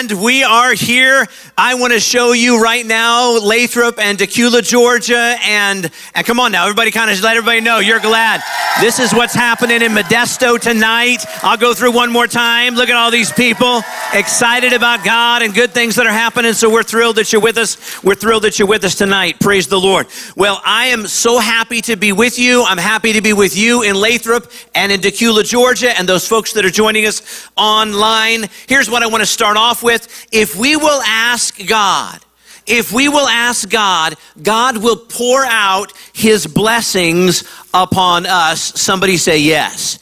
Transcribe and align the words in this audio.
And 0.00 0.12
we 0.12 0.42
are 0.42 0.72
here. 0.72 1.26
I 1.58 1.74
want 1.74 1.92
to 1.92 2.00
show 2.00 2.32
you 2.32 2.62
right 2.62 2.86
now 2.86 3.38
Lathrop 3.38 3.98
and 3.98 4.16
Dacula, 4.16 4.66
Georgia. 4.66 5.36
And, 5.44 5.90
and 6.14 6.26
come 6.26 6.40
on 6.40 6.52
now, 6.52 6.64
everybody 6.64 6.90
kind 6.90 7.10
of 7.10 7.20
let 7.20 7.36
everybody 7.36 7.60
know 7.60 7.80
you're 7.80 8.00
glad. 8.00 8.40
This 8.80 8.98
is 8.98 9.12
what's 9.12 9.34
happening 9.34 9.82
in 9.82 9.92
Modesto 9.92 10.58
tonight. 10.58 11.26
I'll 11.42 11.58
go 11.58 11.74
through 11.74 11.92
one 11.92 12.10
more 12.10 12.26
time. 12.26 12.76
Look 12.76 12.88
at 12.88 12.96
all 12.96 13.10
these 13.10 13.30
people 13.30 13.82
excited 14.14 14.72
about 14.72 15.04
God 15.04 15.42
and 15.42 15.54
good 15.54 15.72
things 15.72 15.96
that 15.96 16.06
are 16.06 16.12
happening. 16.12 16.54
So 16.54 16.72
we're 16.72 16.82
thrilled 16.82 17.16
that 17.16 17.30
you're 17.30 17.42
with 17.42 17.58
us. 17.58 18.02
We're 18.02 18.14
thrilled 18.14 18.44
that 18.44 18.58
you're 18.58 18.68
with 18.68 18.84
us 18.84 18.94
tonight. 18.94 19.38
Praise 19.38 19.66
the 19.66 19.78
Lord. 19.78 20.06
Well, 20.34 20.62
I 20.64 20.86
am 20.86 21.06
so 21.06 21.38
happy 21.38 21.82
to 21.82 21.96
be 21.96 22.12
with 22.12 22.38
you. 22.38 22.64
I'm 22.64 22.78
happy 22.78 23.12
to 23.12 23.20
be 23.20 23.34
with 23.34 23.54
you 23.54 23.82
in 23.82 23.96
Lathrop 23.96 24.50
and 24.74 24.90
in 24.90 25.00
Dacula, 25.00 25.44
Georgia, 25.44 25.96
and 25.98 26.08
those 26.08 26.26
folks 26.26 26.54
that 26.54 26.64
are 26.64 26.70
joining 26.70 27.04
us 27.04 27.50
online. 27.58 28.46
Here's 28.66 28.88
what 28.88 29.02
I 29.02 29.06
want 29.06 29.20
to 29.20 29.26
start 29.26 29.58
off 29.58 29.82
with. 29.82 29.89
If 29.90 30.56
we 30.56 30.76
will 30.76 31.02
ask 31.02 31.66
God, 31.66 32.20
if 32.66 32.92
we 32.92 33.08
will 33.08 33.26
ask 33.26 33.68
God, 33.68 34.14
God 34.40 34.78
will 34.78 34.96
pour 34.96 35.44
out 35.44 35.92
his 36.12 36.46
blessings 36.46 37.42
upon 37.74 38.26
us. 38.26 38.80
Somebody 38.80 39.16
say 39.16 39.38
yes. 39.38 39.98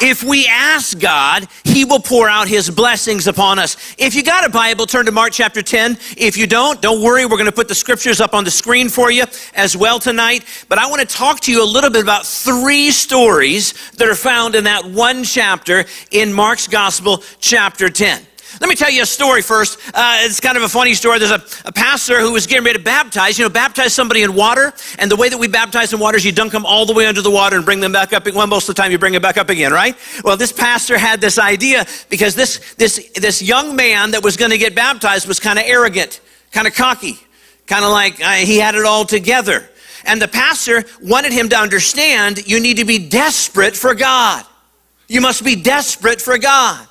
If 0.00 0.22
we 0.22 0.46
ask 0.46 0.98
God, 0.98 1.46
He 1.62 1.84
will 1.84 2.00
pour 2.00 2.28
out 2.28 2.48
His 2.48 2.68
blessings 2.68 3.26
upon 3.26 3.58
us. 3.58 3.94
If 3.96 4.14
you 4.14 4.22
got 4.22 4.44
a 4.44 4.50
Bible, 4.50 4.86
turn 4.86 5.06
to 5.06 5.12
Mark 5.12 5.32
chapter 5.32 5.62
10. 5.62 5.96
If 6.16 6.36
you 6.36 6.46
don't, 6.46 6.82
don't 6.82 7.00
worry. 7.00 7.24
We're 7.24 7.36
going 7.36 7.46
to 7.46 7.52
put 7.52 7.68
the 7.68 7.74
scriptures 7.74 8.20
up 8.20 8.34
on 8.34 8.44
the 8.44 8.50
screen 8.50 8.88
for 8.88 9.10
you 9.10 9.24
as 9.54 9.76
well 9.76 9.98
tonight. 9.98 10.44
But 10.68 10.78
I 10.78 10.88
want 10.88 11.00
to 11.00 11.06
talk 11.06 11.40
to 11.40 11.52
you 11.52 11.62
a 11.62 11.64
little 11.64 11.90
bit 11.90 12.02
about 12.02 12.26
three 12.26 12.90
stories 12.90 13.72
that 13.92 14.08
are 14.08 14.14
found 14.14 14.54
in 14.54 14.64
that 14.64 14.84
one 14.84 15.24
chapter 15.24 15.84
in 16.10 16.32
Mark's 16.32 16.66
Gospel, 16.66 17.22
chapter 17.38 17.88
10. 17.88 18.26
Let 18.60 18.68
me 18.68 18.76
tell 18.76 18.90
you 18.90 19.02
a 19.02 19.06
story 19.06 19.42
first. 19.42 19.78
Uh, 19.92 20.18
it's 20.20 20.40
kind 20.40 20.56
of 20.56 20.62
a 20.62 20.68
funny 20.68 20.94
story. 20.94 21.18
There's 21.18 21.30
a, 21.30 21.42
a, 21.64 21.72
pastor 21.72 22.20
who 22.20 22.32
was 22.32 22.46
getting 22.46 22.64
ready 22.64 22.78
to 22.78 22.84
baptize. 22.84 23.38
You 23.38 23.44
know, 23.44 23.48
baptize 23.48 23.92
somebody 23.92 24.22
in 24.22 24.34
water. 24.34 24.72
And 24.98 25.10
the 25.10 25.16
way 25.16 25.28
that 25.28 25.38
we 25.38 25.48
baptize 25.48 25.92
in 25.92 25.98
water 25.98 26.16
is 26.16 26.24
you 26.24 26.32
dunk 26.32 26.52
them 26.52 26.64
all 26.64 26.86
the 26.86 26.92
way 26.92 27.06
under 27.06 27.22
the 27.22 27.30
water 27.30 27.56
and 27.56 27.64
bring 27.64 27.80
them 27.80 27.92
back 27.92 28.12
up. 28.12 28.26
Well, 28.32 28.46
most 28.46 28.68
of 28.68 28.74
the 28.74 28.82
time 28.82 28.92
you 28.92 28.98
bring 28.98 29.12
them 29.12 29.22
back 29.22 29.36
up 29.36 29.50
again, 29.50 29.72
right? 29.72 29.96
Well, 30.22 30.36
this 30.36 30.52
pastor 30.52 30.96
had 30.96 31.20
this 31.20 31.38
idea 31.38 31.86
because 32.08 32.34
this, 32.34 32.74
this, 32.74 33.10
this 33.14 33.42
young 33.42 33.74
man 33.74 34.12
that 34.12 34.22
was 34.22 34.36
going 34.36 34.50
to 34.50 34.58
get 34.58 34.74
baptized 34.74 35.26
was 35.26 35.40
kind 35.40 35.58
of 35.58 35.64
arrogant, 35.66 36.20
kind 36.52 36.66
of 36.66 36.74
cocky, 36.74 37.18
kind 37.66 37.84
of 37.84 37.90
like 37.90 38.20
uh, 38.20 38.32
he 38.32 38.58
had 38.58 38.74
it 38.74 38.84
all 38.84 39.04
together. 39.04 39.68
And 40.04 40.20
the 40.20 40.28
pastor 40.28 40.84
wanted 41.02 41.32
him 41.32 41.48
to 41.48 41.56
understand 41.56 42.46
you 42.46 42.60
need 42.60 42.76
to 42.76 42.84
be 42.84 43.08
desperate 43.08 43.74
for 43.74 43.94
God. 43.94 44.44
You 45.08 45.20
must 45.20 45.44
be 45.44 45.56
desperate 45.56 46.20
for 46.20 46.38
God. 46.38 46.86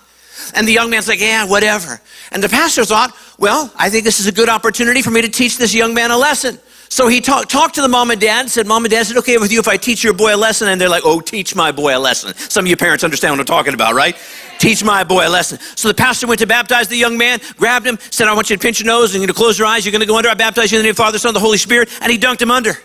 And 0.56 0.68
the 0.68 0.74
young 0.74 0.90
man's 0.90 1.08
like, 1.08 1.20
yeah, 1.20 1.46
whatever. 1.46 2.02
And 2.32 2.44
the 2.44 2.50
pastor 2.50 2.86
thought, 2.86 3.16
well, 3.38 3.72
I 3.76 3.90
think 3.90 4.04
this 4.04 4.20
is 4.20 4.28
a 4.28 4.32
good 4.32 4.50
opportunity 4.50 5.02
for 5.02 5.12
me 5.12 5.22
to 5.22 5.30
teach 5.30 5.58
this 5.58 5.74
young 5.74 5.94
man 5.94 6.12
a 6.12 6.18
lesson. 6.18 6.60
So 6.94 7.08
he 7.08 7.22
talk, 7.22 7.48
talked 7.48 7.74
to 7.76 7.82
the 7.82 7.88
mom 7.88 8.12
and 8.12 8.22
dad, 8.22 8.42
and 8.42 8.52
said, 8.52 8.68
Mom 8.68 8.86
and 8.86 8.92
dad, 8.92 9.02
is 9.02 9.10
it 9.10 9.18
okay 9.18 9.40
with 9.40 9.52
you 9.52 9.60
if 9.60 9.68
I 9.68 9.78
teach 9.78 10.04
your 10.04 10.14
boy 10.14 10.36
a 10.36 10.38
lesson? 10.38 10.68
And 10.68 10.80
they're 10.80 10.90
like, 10.90 11.02
Oh, 11.04 11.22
teach 11.22 11.56
my 11.56 11.72
boy 11.72 11.98
a 11.98 12.00
lesson. 12.00 12.36
Some 12.36 12.66
of 12.66 12.70
you 12.70 12.78
parents 12.78 13.04
understand 13.04 13.34
what 13.34 13.40
I'm 13.40 13.48
talking 13.48 13.74
about, 13.74 13.96
right? 13.96 14.16
Teach 14.60 14.84
my 14.84 15.04
boy 15.04 15.28
a 15.28 15.30
lesson. 15.30 15.58
So 15.76 15.88
the 15.88 15.96
pastor 15.96 16.28
went 16.28 16.40
to 16.42 16.46
baptize 16.46 16.90
the 16.90 16.96
young 16.96 17.18
man, 17.18 17.40
grabbed 17.58 17.88
him, 17.88 17.98
said, 18.12 18.28
I 18.28 18.36
want 18.36 18.52
you 18.52 18.58
to 18.58 18.62
pinch 18.62 18.80
your 18.80 18.86
nose 18.86 19.16
and 19.16 19.22
you're 19.22 19.28
going 19.28 19.34
to 19.34 19.40
close 19.40 19.58
your 19.58 19.68
eyes. 19.68 19.86
You're 19.86 19.92
going 19.92 20.02
to 20.02 20.08
go 20.08 20.18
under. 20.18 20.30
I 20.30 20.36
baptize 20.36 20.72
you 20.72 20.78
in 20.78 20.84
the 20.84 20.84
name 20.84 20.92
of 20.92 20.98
the 20.98 21.04
Father, 21.04 21.18
Son, 21.18 21.30
and 21.30 21.36
the 21.36 21.40
Holy 21.40 21.58
Spirit. 21.58 21.90
And 22.00 22.12
he 22.12 22.20
dunked 22.20 22.44
him 22.44 22.52
under. 22.52 22.74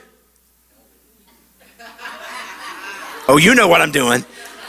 oh, 3.28 3.36
you 3.36 3.54
know 3.54 3.68
what 3.68 3.82
I'm 3.82 3.92
doing. 3.92 4.24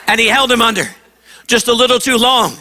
And 0.07 0.19
he 0.19 0.27
held 0.27 0.51
him 0.51 0.61
under 0.61 0.83
just 1.47 1.69
a 1.69 1.73
little 1.73 1.99
too 1.99 2.17
long 2.17 2.57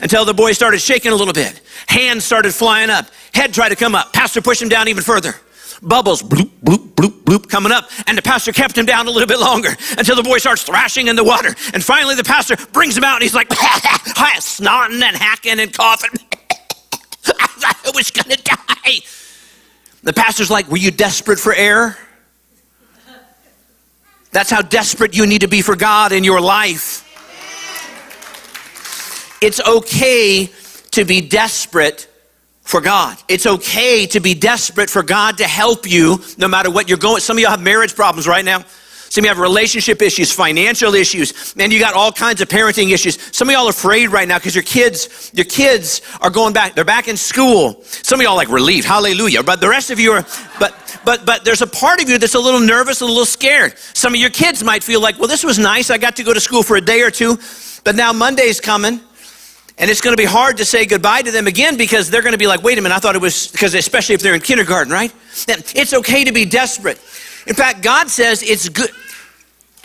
until 0.00 0.24
the 0.24 0.34
boy 0.34 0.52
started 0.52 0.80
shaking 0.80 1.12
a 1.12 1.14
little 1.14 1.34
bit. 1.34 1.60
Hands 1.86 2.24
started 2.24 2.54
flying 2.54 2.90
up. 2.90 3.06
Head 3.34 3.52
tried 3.54 3.70
to 3.70 3.76
come 3.76 3.94
up. 3.94 4.12
Pastor 4.12 4.40
pushed 4.40 4.62
him 4.62 4.68
down 4.68 4.88
even 4.88 5.02
further. 5.02 5.34
Bubbles, 5.82 6.22
bloop, 6.22 6.50
bloop, 6.62 6.94
bloop, 6.94 7.22
bloop, 7.24 7.48
coming 7.48 7.72
up. 7.72 7.90
And 8.06 8.18
the 8.18 8.22
pastor 8.22 8.52
kept 8.52 8.76
him 8.76 8.86
down 8.86 9.06
a 9.06 9.10
little 9.10 9.28
bit 9.28 9.38
longer 9.38 9.70
until 9.96 10.16
the 10.16 10.22
boy 10.22 10.38
starts 10.38 10.62
thrashing 10.62 11.08
in 11.08 11.16
the 11.16 11.24
water. 11.24 11.54
And 11.72 11.82
finally, 11.82 12.14
the 12.14 12.24
pastor 12.24 12.56
brings 12.72 12.96
him 12.96 13.04
out 13.04 13.14
and 13.14 13.22
he's 13.22 13.34
like, 13.34 13.48
snotting 14.40 15.02
and 15.02 15.16
hacking 15.16 15.58
and 15.60 15.72
coughing. 15.72 16.10
I 17.26 17.46
thought 17.46 17.76
I 17.86 17.90
was 17.94 18.10
going 18.10 18.36
to 18.36 18.42
die. 18.42 19.00
The 20.02 20.12
pastor's 20.12 20.50
like, 20.50 20.68
Were 20.68 20.76
you 20.76 20.90
desperate 20.90 21.38
for 21.38 21.54
air? 21.54 21.96
That's 24.32 24.50
how 24.50 24.62
desperate 24.62 25.16
you 25.16 25.26
need 25.26 25.40
to 25.40 25.48
be 25.48 25.60
for 25.60 25.74
God 25.74 26.12
in 26.12 26.22
your 26.24 26.40
life. 26.40 27.06
It's 29.40 29.60
okay 29.60 30.50
to 30.92 31.04
be 31.04 31.20
desperate 31.20 32.08
for 32.62 32.80
God. 32.80 33.18
It's 33.28 33.46
okay 33.46 34.06
to 34.06 34.20
be 34.20 34.34
desperate 34.34 34.90
for 34.90 35.02
God 35.02 35.38
to 35.38 35.44
help 35.44 35.90
you 35.90 36.20
no 36.38 36.46
matter 36.46 36.70
what 36.70 36.88
you're 36.88 36.98
going. 36.98 37.20
Some 37.20 37.36
of 37.36 37.42
y'all 37.42 37.50
have 37.50 37.62
marriage 37.62 37.94
problems 37.96 38.28
right 38.28 38.44
now. 38.44 38.64
Some 39.10 39.22
of 39.22 39.24
you 39.24 39.28
have 39.30 39.38
relationship 39.38 40.02
issues, 40.02 40.30
financial 40.30 40.94
issues, 40.94 41.52
and 41.58 41.72
you 41.72 41.80
got 41.80 41.94
all 41.94 42.12
kinds 42.12 42.40
of 42.40 42.48
parenting 42.48 42.92
issues. 42.92 43.18
Some 43.36 43.48
of 43.48 43.52
y'all 43.52 43.66
are 43.66 43.70
afraid 43.70 44.12
right 44.12 44.28
now 44.28 44.38
because 44.38 44.54
your 44.54 44.62
kids, 44.62 45.32
your 45.34 45.46
kids 45.46 46.00
are 46.20 46.30
going 46.30 46.52
back. 46.52 46.76
They're 46.76 46.84
back 46.84 47.08
in 47.08 47.16
school. 47.16 47.82
Some 47.82 48.20
of 48.20 48.24
y'all 48.24 48.36
like 48.36 48.50
relieved, 48.50 48.86
hallelujah. 48.86 49.42
But 49.42 49.60
the 49.60 49.68
rest 49.68 49.90
of 49.90 49.98
you 49.98 50.12
are, 50.12 50.24
but 50.60 51.00
but 51.04 51.26
but 51.26 51.44
there's 51.44 51.60
a 51.60 51.66
part 51.66 52.00
of 52.00 52.08
you 52.08 52.18
that's 52.18 52.36
a 52.36 52.38
little 52.38 52.60
nervous, 52.60 53.00
a 53.00 53.04
little 53.04 53.24
scared. 53.24 53.76
Some 53.94 54.14
of 54.14 54.20
your 54.20 54.30
kids 54.30 54.62
might 54.62 54.84
feel 54.84 55.00
like, 55.00 55.18
well, 55.18 55.26
this 55.26 55.42
was 55.42 55.58
nice. 55.58 55.90
I 55.90 55.98
got 55.98 56.14
to 56.16 56.22
go 56.22 56.32
to 56.32 56.40
school 56.40 56.62
for 56.62 56.76
a 56.76 56.80
day 56.80 57.02
or 57.02 57.10
two, 57.10 57.36
but 57.82 57.96
now 57.96 58.12
Monday's 58.12 58.60
coming. 58.60 59.00
And 59.80 59.88
it's 59.88 60.02
going 60.02 60.14
to 60.14 60.20
be 60.20 60.26
hard 60.26 60.58
to 60.58 60.64
say 60.66 60.84
goodbye 60.84 61.22
to 61.22 61.30
them 61.30 61.46
again 61.46 61.78
because 61.78 62.10
they're 62.10 62.20
going 62.20 62.34
to 62.34 62.38
be 62.38 62.46
like, 62.46 62.62
wait 62.62 62.76
a 62.76 62.82
minute, 62.82 62.94
I 62.94 62.98
thought 62.98 63.16
it 63.16 63.22
was, 63.22 63.50
because 63.50 63.72
especially 63.72 64.14
if 64.14 64.20
they're 64.20 64.34
in 64.34 64.42
kindergarten, 64.42 64.92
right? 64.92 65.10
It's 65.48 65.94
okay 65.94 66.22
to 66.24 66.32
be 66.32 66.44
desperate. 66.44 66.98
In 67.46 67.54
fact, 67.54 67.82
God 67.82 68.10
says 68.10 68.42
it's 68.42 68.68
good. 68.68 68.90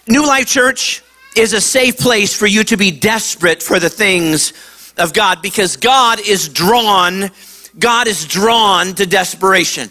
New 0.05 0.27
Life 0.27 0.47
Church 0.47 1.01
is 1.37 1.53
a 1.53 1.61
safe 1.61 1.97
place 1.97 2.35
for 2.35 2.45
you 2.45 2.65
to 2.65 2.75
be 2.75 2.91
desperate 2.91 3.63
for 3.63 3.79
the 3.79 3.89
things 3.89 4.51
of 4.97 5.13
God 5.13 5.41
because 5.41 5.77
God 5.77 6.19
is 6.19 6.49
drawn, 6.49 7.31
God 7.79 8.07
is 8.07 8.25
drawn 8.25 8.95
to 8.95 9.05
desperation. 9.05 9.89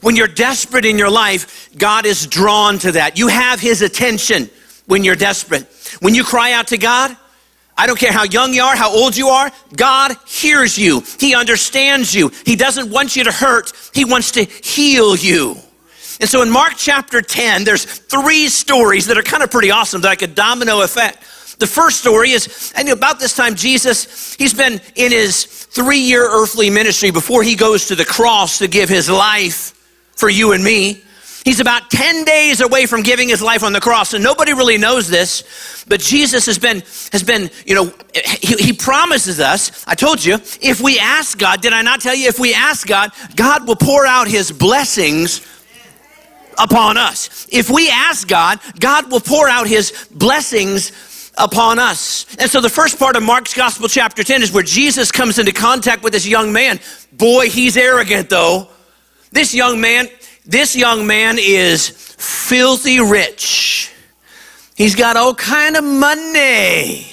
When 0.00 0.14
you're 0.14 0.28
desperate 0.28 0.84
in 0.84 0.96
your 0.96 1.10
life, 1.10 1.70
God 1.76 2.06
is 2.06 2.28
drawn 2.28 2.78
to 2.78 2.92
that. 2.92 3.18
You 3.18 3.26
have 3.26 3.58
His 3.58 3.82
attention 3.82 4.48
when 4.86 5.02
you're 5.02 5.16
desperate. 5.16 5.66
When 5.98 6.14
you 6.14 6.22
cry 6.22 6.52
out 6.52 6.68
to 6.68 6.78
God, 6.78 7.16
I 7.80 7.86
don't 7.86 7.98
care 7.98 8.12
how 8.12 8.24
young 8.24 8.52
you 8.52 8.62
are, 8.62 8.76
how 8.76 8.94
old 8.94 9.16
you 9.16 9.28
are, 9.28 9.50
God 9.74 10.14
hears 10.26 10.76
you. 10.76 11.02
He 11.18 11.34
understands 11.34 12.14
you. 12.14 12.30
He 12.44 12.54
doesn't 12.54 12.90
want 12.90 13.16
you 13.16 13.24
to 13.24 13.32
hurt, 13.32 13.72
He 13.94 14.04
wants 14.04 14.32
to 14.32 14.44
heal 14.44 15.16
you. 15.16 15.56
And 16.20 16.28
so 16.28 16.42
in 16.42 16.50
Mark 16.50 16.74
chapter 16.76 17.22
10, 17.22 17.64
there's 17.64 17.86
three 17.86 18.48
stories 18.48 19.06
that 19.06 19.16
are 19.16 19.22
kind 19.22 19.42
of 19.42 19.50
pretty 19.50 19.70
awesome, 19.70 20.02
like 20.02 20.20
a 20.20 20.26
domino 20.26 20.82
effect. 20.82 21.22
The 21.58 21.66
first 21.66 22.00
story 22.00 22.32
is, 22.32 22.70
and 22.76 22.86
about 22.90 23.18
this 23.18 23.34
time, 23.34 23.54
Jesus, 23.54 24.34
he's 24.34 24.52
been 24.52 24.78
in 24.94 25.10
his 25.10 25.44
three 25.46 26.00
year 26.00 26.28
earthly 26.30 26.68
ministry 26.68 27.10
before 27.10 27.42
he 27.42 27.56
goes 27.56 27.86
to 27.86 27.94
the 27.94 28.04
cross 28.04 28.58
to 28.58 28.68
give 28.68 28.90
his 28.90 29.08
life 29.08 29.72
for 30.16 30.28
you 30.28 30.52
and 30.52 30.62
me. 30.62 31.02
He's 31.44 31.60
about 31.60 31.90
10 31.90 32.24
days 32.24 32.60
away 32.60 32.86
from 32.86 33.02
giving 33.02 33.28
his 33.28 33.40
life 33.40 33.62
on 33.62 33.72
the 33.72 33.80
cross, 33.80 34.12
and 34.12 34.22
nobody 34.22 34.52
really 34.52 34.76
knows 34.76 35.08
this, 35.08 35.84
but 35.88 36.00
Jesus 36.00 36.46
has 36.46 36.58
been, 36.58 36.82
has 37.12 37.22
been, 37.22 37.50
you 37.64 37.74
know, 37.74 37.92
he, 38.42 38.56
he, 38.56 38.72
promises 38.72 39.40
us, 39.40 39.84
I 39.86 39.94
told 39.94 40.22
you, 40.22 40.34
if 40.34 40.80
we 40.80 40.98
ask 40.98 41.38
God, 41.38 41.62
did 41.62 41.72
I 41.72 41.82
not 41.82 42.00
tell 42.00 42.14
you, 42.14 42.28
if 42.28 42.38
we 42.38 42.52
ask 42.52 42.86
God, 42.86 43.10
God 43.36 43.66
will 43.66 43.76
pour 43.76 44.04
out 44.04 44.28
his 44.28 44.52
blessings 44.52 45.46
upon 46.58 46.98
us. 46.98 47.46
If 47.50 47.70
we 47.70 47.88
ask 47.88 48.28
God, 48.28 48.60
God 48.78 49.10
will 49.10 49.20
pour 49.20 49.48
out 49.48 49.66
his 49.66 50.08
blessings 50.10 50.92
upon 51.38 51.78
us. 51.78 52.26
And 52.38 52.50
so 52.50 52.60
the 52.60 52.68
first 52.68 52.98
part 52.98 53.16
of 53.16 53.22
Mark's 53.22 53.54
Gospel, 53.54 53.88
chapter 53.88 54.22
10, 54.22 54.42
is 54.42 54.52
where 54.52 54.62
Jesus 54.62 55.10
comes 55.10 55.38
into 55.38 55.52
contact 55.52 56.02
with 56.02 56.12
this 56.12 56.26
young 56.26 56.52
man. 56.52 56.80
Boy, 57.12 57.48
he's 57.48 57.76
arrogant 57.76 58.28
though. 58.28 58.68
This 59.32 59.54
young 59.54 59.80
man, 59.80 60.08
this 60.50 60.74
young 60.74 61.06
man 61.06 61.38
is 61.40 61.88
filthy 61.88 63.00
rich. 63.00 63.92
He's 64.74 64.96
got 64.96 65.16
all 65.16 65.34
kind 65.34 65.76
of 65.76 65.84
money. 65.84 67.06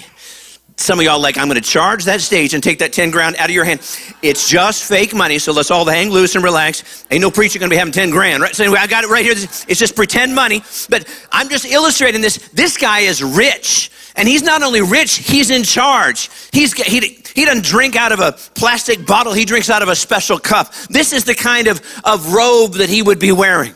Some 0.77 0.99
of 0.99 1.05
y'all 1.05 1.19
like, 1.19 1.37
I'm 1.37 1.47
going 1.47 1.61
to 1.61 1.69
charge 1.69 2.05
that 2.05 2.21
stage 2.21 2.53
and 2.53 2.63
take 2.63 2.79
that 2.79 2.93
10 2.93 3.11
grand 3.11 3.35
out 3.37 3.49
of 3.49 3.55
your 3.55 3.63
hand. 3.63 3.79
It's 4.21 4.49
just 4.49 4.83
fake 4.83 5.13
money, 5.13 5.37
so 5.39 5.51
let's 5.51 5.69
all 5.69 5.85
hang 5.85 6.09
loose 6.09 6.35
and 6.35 6.43
relax. 6.43 7.05
Ain't 7.11 7.21
no 7.21 7.31
preacher 7.31 7.59
going 7.59 7.69
to 7.69 7.73
be 7.73 7.77
having 7.77 7.93
10 7.93 8.09
grand, 8.09 8.41
right? 8.41 8.55
So 8.55 8.63
anyway, 8.63 8.79
I 8.79 8.87
got 8.87 9.03
it 9.03 9.09
right 9.09 9.25
here. 9.25 9.33
It's 9.33 9.79
just 9.79 9.95
pretend 9.95 10.33
money. 10.33 10.63
But 10.89 11.07
I'm 11.31 11.49
just 11.49 11.65
illustrating 11.65 12.21
this. 12.21 12.37
This 12.53 12.77
guy 12.77 13.01
is 13.01 13.23
rich. 13.23 13.91
And 14.17 14.27
he's 14.27 14.41
not 14.41 14.63
only 14.63 14.81
rich, 14.81 15.17
he's 15.17 15.51
in 15.51 15.63
charge. 15.63 16.29
He's, 16.51 16.73
he, 16.73 17.21
he 17.35 17.45
doesn't 17.45 17.63
drink 17.63 17.95
out 17.95 18.11
of 18.11 18.19
a 18.19 18.31
plastic 18.55 19.05
bottle, 19.05 19.31
he 19.31 19.45
drinks 19.45 19.69
out 19.69 19.83
of 19.83 19.89
a 19.89 19.95
special 19.95 20.39
cup. 20.39 20.73
This 20.89 21.13
is 21.13 21.23
the 21.23 21.35
kind 21.35 21.67
of, 21.67 21.81
of 22.03 22.33
robe 22.33 22.73
that 22.73 22.89
he 22.89 23.03
would 23.03 23.19
be 23.19 23.31
wearing 23.31 23.75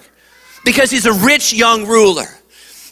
because 0.65 0.89
he's 0.89 1.05
a 1.05 1.13
rich 1.13 1.53
young 1.53 1.85
ruler. 1.85 2.25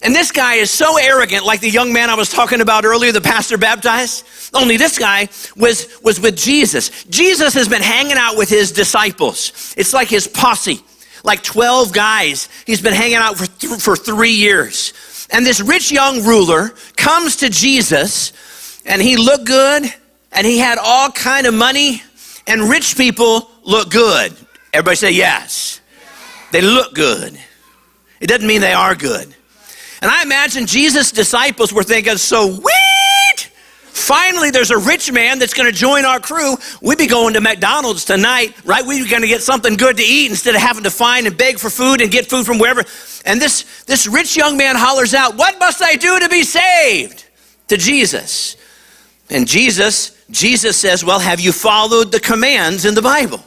And 0.01 0.15
this 0.15 0.31
guy 0.31 0.55
is 0.55 0.71
so 0.71 0.97
arrogant, 0.97 1.45
like 1.45 1.59
the 1.59 1.69
young 1.69 1.91
man 1.91 2.09
I 2.09 2.15
was 2.15 2.29
talking 2.29 2.61
about 2.61 2.85
earlier, 2.85 3.11
the 3.11 3.19
pastor 3.19 3.57
baptized. 3.57 4.25
Only 4.53 4.77
this 4.77 4.97
guy 4.97 5.27
was, 5.57 5.87
was 6.01 6.21
with 6.21 6.37
Jesus. 6.37 7.03
Jesus 7.05 7.53
has 7.55 7.67
been 7.67 7.81
hanging 7.81 8.15
out 8.15 8.37
with 8.37 8.49
his 8.49 8.71
disciples. 8.71 9.73
It's 9.75 9.93
like 9.93 10.07
his 10.07 10.27
posse, 10.27 10.81
like 11.23 11.43
12 11.43 11.91
guys. 11.91 12.47
He's 12.65 12.81
been 12.81 12.93
hanging 12.93 13.17
out 13.17 13.37
for, 13.37 13.47
th- 13.47 13.81
for 13.81 13.95
three 13.95 14.31
years. 14.31 14.93
And 15.31 15.45
this 15.45 15.61
rich 15.61 15.91
young 15.91 16.23
ruler 16.23 16.69
comes 16.97 17.37
to 17.37 17.49
Jesus, 17.49 18.33
and 18.85 19.01
he 19.01 19.15
looked 19.17 19.45
good, 19.45 19.83
and 20.31 20.47
he 20.47 20.57
had 20.57 20.77
all 20.77 21.11
kind 21.11 21.45
of 21.45 21.53
money, 21.53 22.01
and 22.47 22.63
rich 22.63 22.97
people 22.97 23.49
look 23.63 23.91
good. 23.91 24.33
Everybody 24.73 24.95
say 24.95 25.11
yes. 25.11 25.81
They 26.51 26.61
look 26.61 26.95
good. 26.95 27.39
It 28.19 28.27
doesn't 28.27 28.47
mean 28.47 28.61
they 28.61 28.73
are 28.73 28.95
good. 28.95 29.35
And 30.01 30.09
I 30.09 30.23
imagine 30.23 30.65
Jesus' 30.65 31.11
disciples 31.11 31.73
were 31.73 31.83
thinking, 31.83 32.17
so 32.17 32.55
sweet! 32.55 32.78
Finally, 33.99 34.49
there's 34.49 34.71
a 34.71 34.77
rich 34.77 35.11
man 35.11 35.39
that's 35.39 35.53
going 35.53 35.69
to 35.69 35.77
join 35.77 36.05
our 36.05 36.19
crew. 36.19 36.55
We'd 36.81 36.97
be 36.97 37.05
going 37.05 37.33
to 37.33 37.41
McDonald's 37.41 38.05
tonight, 38.05 38.55
right? 38.65 38.85
We're 38.85 39.07
going 39.07 39.21
to 39.21 39.27
get 39.27 39.41
something 39.41 39.75
good 39.75 39.97
to 39.97 40.03
eat 40.03 40.31
instead 40.31 40.55
of 40.55 40.61
having 40.61 40.83
to 40.83 40.89
find 40.89 41.27
and 41.27 41.37
beg 41.37 41.59
for 41.59 41.69
food 41.69 42.01
and 42.01 42.09
get 42.09 42.27
food 42.27 42.45
from 42.45 42.59
wherever. 42.59 42.83
And 43.25 43.41
this, 43.41 43.83
this 43.83 44.07
rich 44.07 44.37
young 44.37 44.57
man 44.57 44.75
hollers 44.77 45.13
out, 45.13 45.35
What 45.35 45.59
must 45.59 45.83
I 45.83 45.95
do 45.95 46.19
to 46.19 46.29
be 46.29 46.43
saved? 46.43 47.25
To 47.67 47.77
Jesus. 47.77 48.55
And 49.29 49.47
Jesus, 49.47 50.17
Jesus 50.31 50.77
says, 50.77 51.03
Well, 51.03 51.19
have 51.19 51.39
you 51.39 51.51
followed 51.51 52.11
the 52.11 52.19
commands 52.19 52.85
in 52.85 52.95
the 52.95 53.01
Bible? 53.01 53.43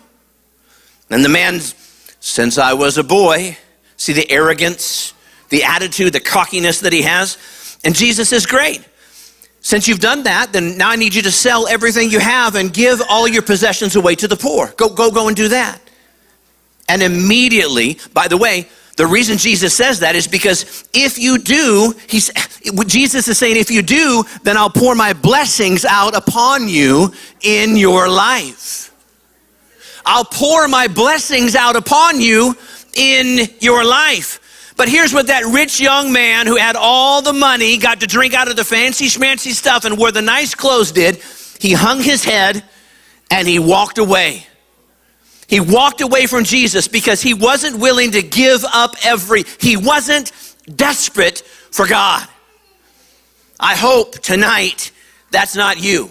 And 1.10 1.24
the 1.24 1.30
man, 1.30 1.60
since 2.20 2.58
I 2.58 2.74
was 2.74 2.98
a 2.98 3.04
boy, 3.04 3.56
see 3.96 4.12
the 4.12 4.30
arrogance, 4.30 5.14
the 5.48 5.64
attitude, 5.64 6.12
the 6.12 6.20
cockiness 6.20 6.80
that 6.80 6.92
he 6.92 7.02
has. 7.02 7.78
And 7.84 7.94
Jesus 7.94 8.32
is 8.32 8.46
Great. 8.46 8.86
Since 9.62 9.86
you've 9.86 10.00
done 10.00 10.24
that, 10.24 10.52
then 10.52 10.76
now 10.76 10.90
I 10.90 10.96
need 10.96 11.14
you 11.14 11.22
to 11.22 11.30
sell 11.30 11.68
everything 11.68 12.10
you 12.10 12.18
have 12.18 12.56
and 12.56 12.72
give 12.72 13.00
all 13.08 13.28
your 13.28 13.42
possessions 13.42 13.94
away 13.94 14.16
to 14.16 14.26
the 14.26 14.36
poor. 14.36 14.74
Go, 14.76 14.88
go, 14.88 15.10
go 15.10 15.28
and 15.28 15.36
do 15.36 15.48
that. 15.48 15.80
And 16.88 17.00
immediately, 17.00 17.98
by 18.12 18.26
the 18.26 18.36
way, 18.36 18.68
the 18.96 19.06
reason 19.06 19.38
Jesus 19.38 19.72
says 19.72 20.00
that 20.00 20.16
is 20.16 20.26
because 20.26 20.88
if 20.92 21.16
you 21.18 21.38
do, 21.38 21.94
he's, 22.08 22.30
Jesus 22.86 23.28
is 23.28 23.38
saying, 23.38 23.56
if 23.56 23.70
you 23.70 23.82
do, 23.82 24.24
then 24.42 24.56
I'll 24.56 24.68
pour 24.68 24.94
my 24.96 25.12
blessings 25.12 25.84
out 25.84 26.14
upon 26.14 26.68
you 26.68 27.12
in 27.40 27.76
your 27.76 28.08
life. 28.08 28.92
I'll 30.04 30.24
pour 30.24 30.66
my 30.66 30.88
blessings 30.88 31.54
out 31.54 31.76
upon 31.76 32.20
you 32.20 32.56
in 32.96 33.46
your 33.60 33.84
life. 33.84 34.40
But 34.76 34.88
here's 34.88 35.12
what 35.12 35.26
that 35.26 35.44
rich 35.44 35.80
young 35.80 36.12
man 36.12 36.46
who 36.46 36.56
had 36.56 36.76
all 36.76 37.22
the 37.22 37.32
money, 37.32 37.76
got 37.76 38.00
to 38.00 38.06
drink 38.06 38.34
out 38.34 38.48
of 38.48 38.56
the 38.56 38.64
fancy 38.64 39.06
schmancy 39.06 39.52
stuff 39.52 39.84
and 39.84 39.98
wore 39.98 40.12
the 40.12 40.22
nice 40.22 40.54
clothes 40.54 40.92
did. 40.92 41.20
He 41.60 41.72
hung 41.72 42.00
his 42.02 42.24
head 42.24 42.64
and 43.30 43.46
he 43.46 43.58
walked 43.58 43.98
away. 43.98 44.46
He 45.48 45.60
walked 45.60 46.00
away 46.00 46.26
from 46.26 46.44
Jesus 46.44 46.88
because 46.88 47.20
he 47.20 47.34
wasn't 47.34 47.78
willing 47.78 48.12
to 48.12 48.22
give 48.22 48.64
up 48.64 48.94
every, 49.04 49.44
he 49.60 49.76
wasn't 49.76 50.32
desperate 50.74 51.40
for 51.70 51.86
God. 51.86 52.26
I 53.60 53.76
hope 53.76 54.18
tonight 54.18 54.90
that's 55.30 55.54
not 55.54 55.82
you. 55.82 56.10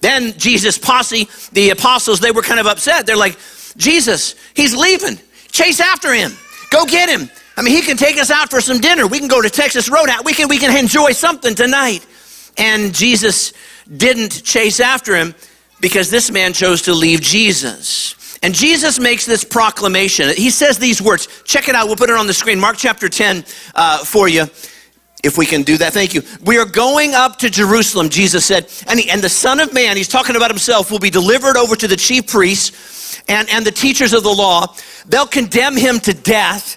Then 0.00 0.36
Jesus' 0.36 0.76
posse, 0.76 1.28
the 1.52 1.70
apostles, 1.70 2.20
they 2.20 2.30
were 2.30 2.42
kind 2.42 2.60
of 2.60 2.66
upset. 2.66 3.06
They're 3.06 3.16
like, 3.16 3.38
Jesus, 3.76 4.34
he's 4.54 4.76
leaving. 4.76 5.18
Chase 5.50 5.80
after 5.80 6.12
him. 6.12 6.32
Go 6.74 6.84
get 6.86 7.08
him. 7.08 7.30
I 7.56 7.62
mean, 7.62 7.72
he 7.72 7.82
can 7.82 7.96
take 7.96 8.18
us 8.18 8.32
out 8.32 8.50
for 8.50 8.60
some 8.60 8.80
dinner. 8.80 9.06
We 9.06 9.20
can 9.20 9.28
go 9.28 9.40
to 9.40 9.48
Texas 9.48 9.88
Roadhouse. 9.88 10.24
We 10.24 10.34
can, 10.34 10.48
we 10.48 10.58
can 10.58 10.76
enjoy 10.76 11.12
something 11.12 11.54
tonight. 11.54 12.04
And 12.58 12.92
Jesus 12.92 13.52
didn't 13.96 14.42
chase 14.42 14.80
after 14.80 15.14
him 15.14 15.36
because 15.80 16.10
this 16.10 16.32
man 16.32 16.52
chose 16.52 16.82
to 16.82 16.92
leave 16.92 17.20
Jesus. 17.20 18.38
And 18.42 18.52
Jesus 18.52 18.98
makes 18.98 19.24
this 19.24 19.44
proclamation. 19.44 20.30
He 20.30 20.50
says 20.50 20.80
these 20.80 21.00
words. 21.00 21.28
Check 21.44 21.68
it 21.68 21.76
out. 21.76 21.86
We'll 21.86 21.94
put 21.94 22.10
it 22.10 22.16
on 22.16 22.26
the 22.26 22.34
screen. 22.34 22.58
Mark 22.58 22.76
chapter 22.76 23.08
10 23.08 23.44
uh, 23.76 24.04
for 24.04 24.28
you. 24.28 24.46
If 25.24 25.38
we 25.38 25.46
can 25.46 25.62
do 25.62 25.78
that, 25.78 25.94
thank 25.94 26.12
you. 26.12 26.22
We 26.44 26.58
are 26.58 26.66
going 26.66 27.14
up 27.14 27.38
to 27.38 27.48
Jerusalem, 27.48 28.10
Jesus 28.10 28.44
said, 28.44 28.70
and, 28.86 29.00
he, 29.00 29.10
and 29.10 29.22
the 29.22 29.28
Son 29.28 29.58
of 29.58 29.72
Man, 29.72 29.96
he's 29.96 30.08
talking 30.08 30.36
about 30.36 30.50
himself, 30.50 30.90
will 30.90 30.98
be 30.98 31.10
delivered 31.10 31.56
over 31.56 31.74
to 31.76 31.88
the 31.88 31.96
chief 31.96 32.26
priests 32.26 33.22
and, 33.26 33.48
and 33.48 33.64
the 33.64 33.70
teachers 33.70 34.12
of 34.12 34.22
the 34.22 34.30
law. 34.30 34.74
They'll 35.06 35.26
condemn 35.26 35.76
him 35.76 35.98
to 36.00 36.12
death. 36.12 36.76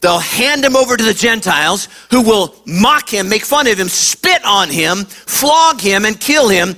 They'll 0.00 0.20
hand 0.20 0.64
him 0.64 0.76
over 0.76 0.96
to 0.96 1.02
the 1.02 1.12
Gentiles 1.12 1.88
who 2.12 2.22
will 2.22 2.54
mock 2.66 3.12
him, 3.12 3.28
make 3.28 3.44
fun 3.44 3.66
of 3.66 3.78
him, 3.78 3.88
spit 3.88 4.44
on 4.44 4.70
him, 4.70 5.04
flog 5.04 5.80
him, 5.80 6.04
and 6.04 6.18
kill 6.20 6.48
him. 6.48 6.74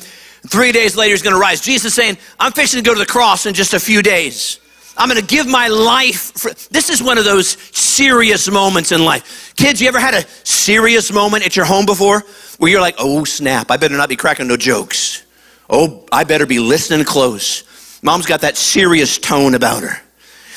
Three 0.49 0.73
days 0.73 0.96
later, 0.96 1.11
he's 1.11 1.23
going 1.23 1.34
to 1.34 1.40
rise. 1.40 1.61
Jesus 1.61 1.94
saying, 1.94 2.16
I'm 2.38 2.52
fixing 2.52 2.82
to 2.82 2.88
go 2.88 2.94
to 2.94 2.99
the 2.99 3.05
cross 3.05 3.44
in 3.44 3.52
just 3.52 3.75
a 3.75 3.81
few 3.81 4.00
days. 4.00 4.58
I'm 4.96 5.08
going 5.08 5.20
to 5.20 5.26
give 5.26 5.46
my 5.46 5.69
life. 5.69 6.32
For, 6.38 6.50
this 6.70 6.90
is 6.90 7.02
one 7.02 7.19
of 7.19 7.25
those 7.25 7.56
serious 7.76 8.50
moments 8.50 8.92
in 8.92 9.04
life. 9.04 9.54
Kids, 9.56 9.81
you 9.81 9.88
ever 9.88 10.00
had 10.00 10.14
a 10.14 10.26
serious 10.44 11.12
moment 11.12 11.44
at 11.44 11.56
your 11.56 11.64
home 11.64 11.87
before 11.87 12.22
where 12.58 12.70
you're 12.70 12.81
like, 12.81 12.96
oh, 12.98 13.25
snap, 13.25 13.70
I 13.70 13.76
better 13.76 13.96
not 13.96 14.08
be 14.08 14.16
cracking 14.16 14.48
no 14.48 14.56
jokes. 14.56 15.25
Oh, 15.69 16.04
I 16.10 16.25
better 16.25 16.46
be 16.46 16.58
listening 16.58 17.04
close. 17.04 17.64
Mom's 18.02 18.26
got 18.26 18.40
that 18.42 18.56
serious 18.56 19.19
tone 19.19 19.54
about 19.54 19.82
her. 19.82 20.02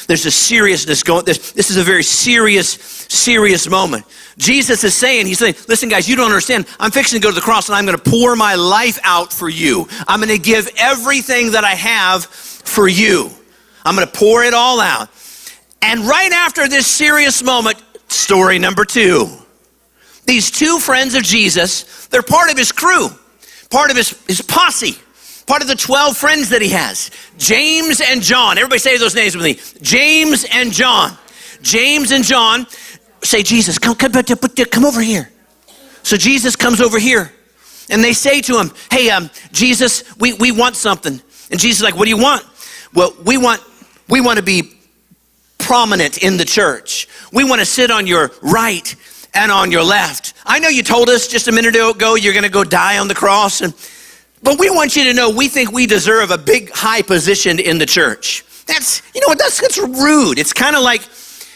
There's 0.08 0.26
a 0.26 0.32
seriousness 0.32 1.04
going. 1.04 1.26
This, 1.26 1.52
this 1.54 1.70
is 1.70 1.78
a 1.78 1.84
very 1.84 2.04
serious, 2.04 2.72
serious 3.10 3.70
moment. 3.70 4.06
Jesus 4.38 4.84
is 4.84 4.94
saying, 4.94 5.28
He's 5.28 5.40
saying, 5.40 5.56
listen, 5.68 5.90
guys, 5.90 6.10
you 6.10 6.16
don't 6.16 6.28
understand. 6.28 6.68
I'm 6.80 6.92
fixing 6.92 7.20
to 7.20 7.24
go 7.24 7.30
to 7.30 7.36
the 7.36 7.42
cross 7.42 7.70
and 7.70 7.76
I'm 7.76 7.86
going 7.86 7.98
to 7.98 8.10
pour 8.10 8.36
my 8.36 8.56
life 8.56 9.00
out 9.04 9.32
for 9.32 9.48
you. 9.48 9.88
I'm 10.08 10.20
going 10.20 10.36
to 10.36 10.42
give 10.42 10.68
everything 10.78 11.52
that 11.52 11.64
I 11.64 11.76
have 11.76 12.26
for 12.26 12.88
you. 12.88 13.32
I'm 13.86 13.96
going 13.96 14.08
to 14.08 14.14
pour 14.14 14.44
it 14.44 14.54
all 14.54 14.80
out. 14.80 15.10
And 15.82 16.02
right 16.02 16.32
after 16.32 16.68
this 16.68 16.88
serious 16.88 17.44
moment, 17.44 17.82
story 18.08 18.60
number 18.60 18.86
two. 18.86 19.28
These 20.26 20.52
two 20.52 20.80
friends 20.80 21.16
of 21.16 21.24
Jesus, 21.24 22.08
they're 22.08 22.24
part 22.24 22.50
of 22.50 22.58
his 22.58 22.72
crew, 22.72 23.10
part 23.70 23.92
of 23.92 23.98
his, 23.98 24.12
his 24.26 24.42
posse, 24.42 24.98
part 25.46 25.62
of 25.62 25.68
the 25.68 25.76
12 25.76 26.16
friends 26.16 26.50
that 26.50 26.62
he 26.62 26.70
has. 26.70 27.12
James 27.38 28.00
and 28.00 28.22
John. 28.22 28.58
Everybody 28.58 28.80
say 28.80 28.98
those 28.98 29.16
names 29.16 29.36
with 29.36 29.44
me. 29.44 29.60
James 29.82 30.46
and 30.52 30.72
John. 30.72 31.18
James 31.62 32.12
and 32.12 32.24
John 32.24 32.66
say, 33.22 33.44
Jesus, 33.44 33.78
come, 33.78 33.96
come, 33.96 34.12
come 34.14 34.86
over 34.86 35.02
here. 35.02 35.30
So 36.04 36.16
Jesus 36.18 36.56
comes 36.56 36.80
over 36.80 37.00
here. 37.00 37.32
And 37.90 38.02
they 38.02 38.14
say 38.14 38.42
to 38.42 38.60
him, 38.60 38.72
Hey, 38.90 39.10
um, 39.10 39.30
Jesus, 39.52 40.16
we, 40.18 40.34
we 40.34 40.52
want 40.52 40.76
something. 40.78 41.22
And 41.52 41.60
Jesus 41.60 41.80
is 41.80 41.84
like, 41.84 41.98
What 41.98 42.06
do 42.06 42.10
you 42.10 42.18
want? 42.18 42.46
Well, 42.94 43.14
we 43.26 43.38
want 43.38 43.62
we 44.14 44.22
want 44.22 44.38
to 44.38 44.44
be 44.44 44.72
prominent 45.58 46.20
in 46.20 46.38
the 46.38 46.46
church. 46.46 47.08
We 47.32 47.44
want 47.44 47.62
to 47.62 47.66
sit 47.66 47.90
on 47.90 48.06
your 48.06 48.30
right 48.44 48.96
and 49.34 49.52
on 49.52 49.72
your 49.72 49.84
left. 49.84 50.36
I 50.46 50.60
know 50.60 50.70
you 50.70 50.84
told 50.84 51.10
us 51.10 51.28
just 51.28 51.48
a 51.48 51.52
minute 51.52 51.76
ago 51.76 52.14
you're 52.14 52.34
going 52.34 52.44
to 52.44 52.50
go 52.50 52.64
die 52.64 53.00
on 53.00 53.08
the 53.08 53.16
cross, 53.16 53.62
and, 53.62 53.74
but 54.44 54.60
we 54.60 54.70
want 54.70 54.96
you 54.96 55.06
to 55.06 55.16
know 55.16 55.32
we 55.32 55.48
think 55.48 55.72
we 55.72 55.88
deserve 55.88 56.30
a 56.30 56.38
big 56.38 56.70
high 56.70 57.02
position 57.02 57.60
in 57.60 57.80
the 57.80 57.88
church. 57.88 58.46
That's, 58.68 59.02
you 59.16 59.22
know 59.22 59.30
what, 59.30 59.40
that's, 59.40 59.60
that's 59.60 59.80
rude. 59.80 60.38
It's 60.38 60.54
kind 60.54 60.76
of 60.76 60.84
like 60.84 61.02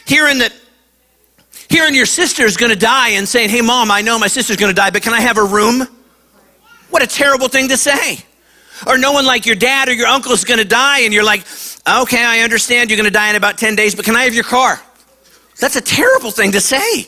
hearing 0.08 0.40
that, 0.40 0.52
hearing 1.70 1.94
your 1.94 2.08
sister's 2.08 2.58
going 2.58 2.72
to 2.72 2.80
die 2.80 3.10
and 3.10 3.30
saying, 3.30 3.52
hey, 3.52 3.62
mom, 3.62 3.92
I 3.92 4.02
know 4.02 4.18
my 4.18 4.30
sister's 4.30 4.58
going 4.58 4.74
to 4.74 4.76
die, 4.76 4.90
but 4.90 5.04
can 5.04 5.14
I 5.14 5.22
have 5.22 5.38
a 5.38 5.46
room? 5.46 5.88
What 6.90 7.04
a 7.04 7.08
terrible 7.08 7.50
thing 7.50 7.68
to 7.68 7.78
say. 7.78 8.18
Or 8.88 8.98
knowing 8.98 9.28
like 9.28 9.46
your 9.46 9.56
dad 9.56 9.90
or 9.90 9.94
your 9.94 10.08
uncle 10.08 10.32
is 10.32 10.44
going 10.44 10.60
to 10.60 10.66
die 10.66 11.02
and 11.02 11.14
you're 11.14 11.24
like, 11.24 11.46
okay, 11.88 12.24
I 12.24 12.40
understand 12.40 12.90
you're 12.90 12.98
going 12.98 13.06
to 13.06 13.12
die 13.12 13.30
in 13.30 13.36
about 13.36 13.58
10 13.58 13.76
days, 13.76 13.96
but 13.96 14.06
can 14.06 14.16
I 14.16 14.24
have 14.24 14.34
your 14.34 14.44
car? 14.44 14.82
That's 15.60 15.76
a 15.76 15.82
terrible 15.82 16.32
thing 16.32 16.52
to 16.52 16.62
say. 16.62 17.08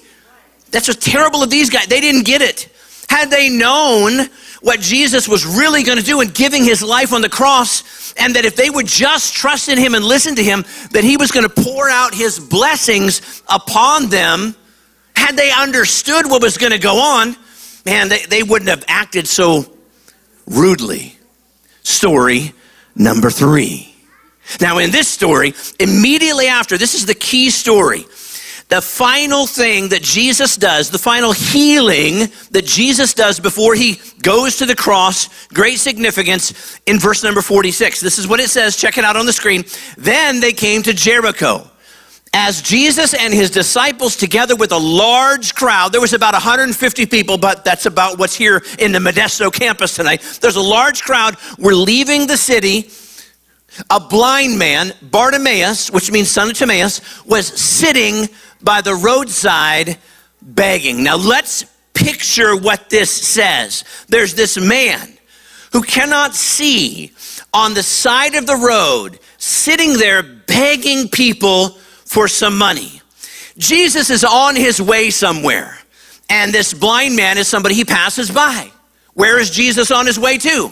That's 0.71 0.85
just 0.85 1.01
terrible 1.01 1.43
of 1.43 1.49
these 1.49 1.69
guys. 1.69 1.87
They 1.87 2.01
didn't 2.01 2.25
get 2.25 2.41
it. 2.41 2.69
Had 3.09 3.31
they 3.31 3.49
known 3.49 4.29
what 4.61 4.79
Jesus 4.79 5.27
was 5.27 5.45
really 5.45 5.83
going 5.83 5.97
to 5.97 6.03
do 6.03 6.21
in 6.21 6.29
giving 6.29 6.63
his 6.63 6.81
life 6.83 7.13
on 7.13 7.21
the 7.21 7.29
cross, 7.29 8.13
and 8.17 8.35
that 8.35 8.45
if 8.45 8.55
they 8.55 8.69
would 8.69 8.87
just 8.87 9.33
trust 9.33 9.69
in 9.69 9.77
him 9.77 9.95
and 9.95 10.03
listen 10.03 10.35
to 10.35 10.43
him, 10.43 10.63
that 10.91 11.03
he 11.03 11.17
was 11.17 11.31
going 11.31 11.47
to 11.47 11.63
pour 11.63 11.89
out 11.89 12.13
his 12.13 12.39
blessings 12.39 13.41
upon 13.47 14.09
them, 14.09 14.55
had 15.15 15.35
they 15.35 15.51
understood 15.51 16.29
what 16.29 16.41
was 16.41 16.57
going 16.57 16.71
to 16.71 16.79
go 16.79 16.99
on, 16.99 17.35
man, 17.85 18.09
they, 18.09 18.25
they 18.25 18.43
wouldn't 18.43 18.69
have 18.69 18.83
acted 18.87 19.27
so 19.27 19.65
rudely 20.45 21.17
story 21.83 22.53
number 22.95 23.29
three. 23.29 23.88
Now, 24.59 24.79
in 24.79 24.91
this 24.91 25.07
story, 25.07 25.53
immediately 25.79 26.47
after, 26.47 26.77
this 26.77 26.95
is 26.95 27.05
the 27.05 27.15
key 27.15 27.49
story. 27.49 28.05
The 28.69 28.81
final 28.81 29.47
thing 29.47 29.89
that 29.89 30.03
Jesus 30.03 30.55
does, 30.55 30.91
the 30.91 30.99
final 30.99 31.31
healing 31.31 32.29
that 32.51 32.65
Jesus 32.65 33.15
does 33.15 33.39
before 33.39 33.73
he 33.73 33.99
goes 34.21 34.57
to 34.57 34.65
the 34.67 34.75
cross, 34.75 35.47
great 35.47 35.79
significance 35.79 36.79
in 36.85 36.99
verse 36.99 37.23
number 37.23 37.41
46. 37.41 37.99
This 37.99 38.19
is 38.19 38.27
what 38.27 38.39
it 38.39 38.49
says. 38.49 38.77
Check 38.77 38.99
it 38.99 39.03
out 39.03 39.15
on 39.15 39.25
the 39.25 39.33
screen. 39.33 39.63
Then 39.97 40.39
they 40.39 40.53
came 40.53 40.83
to 40.83 40.93
Jericho. 40.93 41.67
as 42.33 42.61
Jesus 42.61 43.13
and 43.13 43.33
his 43.33 43.49
disciples, 43.49 44.15
together 44.15 44.55
with 44.55 44.71
a 44.71 44.77
large 44.77 45.55
crowd, 45.55 45.91
there 45.91 46.01
was 46.01 46.13
about 46.13 46.33
150 46.33 47.05
people, 47.07 47.37
but 47.37 47.65
that's 47.65 47.85
about 47.85 48.19
what's 48.19 48.35
here 48.35 48.61
in 48.77 48.91
the 48.91 48.99
Modesto 48.99 49.51
campus 49.51 49.95
tonight. 49.95 50.21
There's 50.41 50.55
a 50.55 50.61
large 50.61 51.01
crowd. 51.01 51.37
We're 51.57 51.73
leaving 51.73 52.27
the 52.27 52.37
city. 52.37 52.89
A 53.89 53.99
blind 53.99 54.57
man, 54.57 54.93
Bartimaeus, 55.01 55.91
which 55.91 56.11
means 56.11 56.29
son 56.29 56.49
of 56.49 56.57
Timaeus, 56.57 57.25
was 57.25 57.47
sitting 57.47 58.27
by 58.61 58.81
the 58.81 58.95
roadside 58.95 59.97
begging. 60.41 61.03
Now 61.03 61.17
let's 61.17 61.65
picture 61.93 62.55
what 62.55 62.89
this 62.89 63.09
says. 63.09 63.83
There's 64.07 64.33
this 64.33 64.57
man 64.57 65.17
who 65.71 65.81
cannot 65.81 66.35
see 66.35 67.11
on 67.53 67.73
the 67.73 67.83
side 67.83 68.35
of 68.35 68.45
the 68.45 68.55
road, 68.55 69.19
sitting 69.37 69.93
there 69.93 70.23
begging 70.23 71.07
people 71.09 71.69
for 72.05 72.27
some 72.27 72.57
money. 72.57 73.01
Jesus 73.57 74.09
is 74.09 74.23
on 74.23 74.55
his 74.55 74.81
way 74.81 75.09
somewhere, 75.09 75.77
and 76.29 76.53
this 76.53 76.73
blind 76.73 77.15
man 77.15 77.37
is 77.37 77.47
somebody 77.47 77.75
he 77.75 77.85
passes 77.85 78.31
by. 78.31 78.71
Where 79.13 79.39
is 79.39 79.49
Jesus 79.49 79.91
on 79.91 80.05
his 80.05 80.17
way 80.17 80.37
to? 80.37 80.71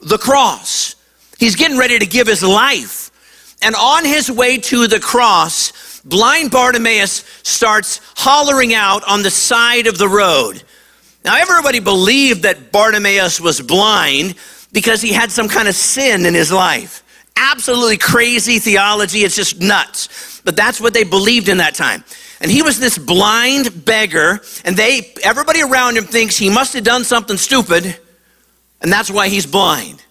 The 0.00 0.18
cross. 0.18 0.95
He's 1.38 1.56
getting 1.56 1.78
ready 1.78 1.98
to 1.98 2.06
give 2.06 2.26
his 2.26 2.42
life. 2.42 3.10
And 3.62 3.74
on 3.74 4.04
his 4.04 4.30
way 4.30 4.58
to 4.58 4.86
the 4.86 5.00
cross, 5.00 6.00
blind 6.00 6.50
Bartimaeus 6.50 7.24
starts 7.42 8.00
hollering 8.16 8.74
out 8.74 9.02
on 9.08 9.22
the 9.22 9.30
side 9.30 9.86
of 9.86 9.98
the 9.98 10.08
road. 10.08 10.62
Now, 11.24 11.36
everybody 11.36 11.80
believed 11.80 12.42
that 12.42 12.70
Bartimaeus 12.70 13.40
was 13.40 13.60
blind 13.60 14.36
because 14.72 15.02
he 15.02 15.12
had 15.12 15.32
some 15.32 15.48
kind 15.48 15.68
of 15.68 15.74
sin 15.74 16.26
in 16.26 16.34
his 16.34 16.52
life. 16.52 17.02
Absolutely 17.36 17.98
crazy 17.98 18.58
theology. 18.58 19.20
It's 19.20 19.36
just 19.36 19.60
nuts. 19.60 20.40
But 20.44 20.56
that's 20.56 20.80
what 20.80 20.94
they 20.94 21.04
believed 21.04 21.48
in 21.48 21.58
that 21.58 21.74
time. 21.74 22.04
And 22.40 22.50
he 22.50 22.62
was 22.62 22.78
this 22.78 22.98
blind 22.98 23.84
beggar, 23.84 24.40
and 24.64 24.76
they 24.76 25.12
everybody 25.24 25.62
around 25.62 25.96
him 25.96 26.04
thinks 26.04 26.36
he 26.36 26.50
must 26.50 26.74
have 26.74 26.84
done 26.84 27.02
something 27.02 27.36
stupid, 27.38 27.98
and 28.82 28.92
that's 28.92 29.10
why 29.10 29.28
he's 29.28 29.46
blind. 29.46 30.04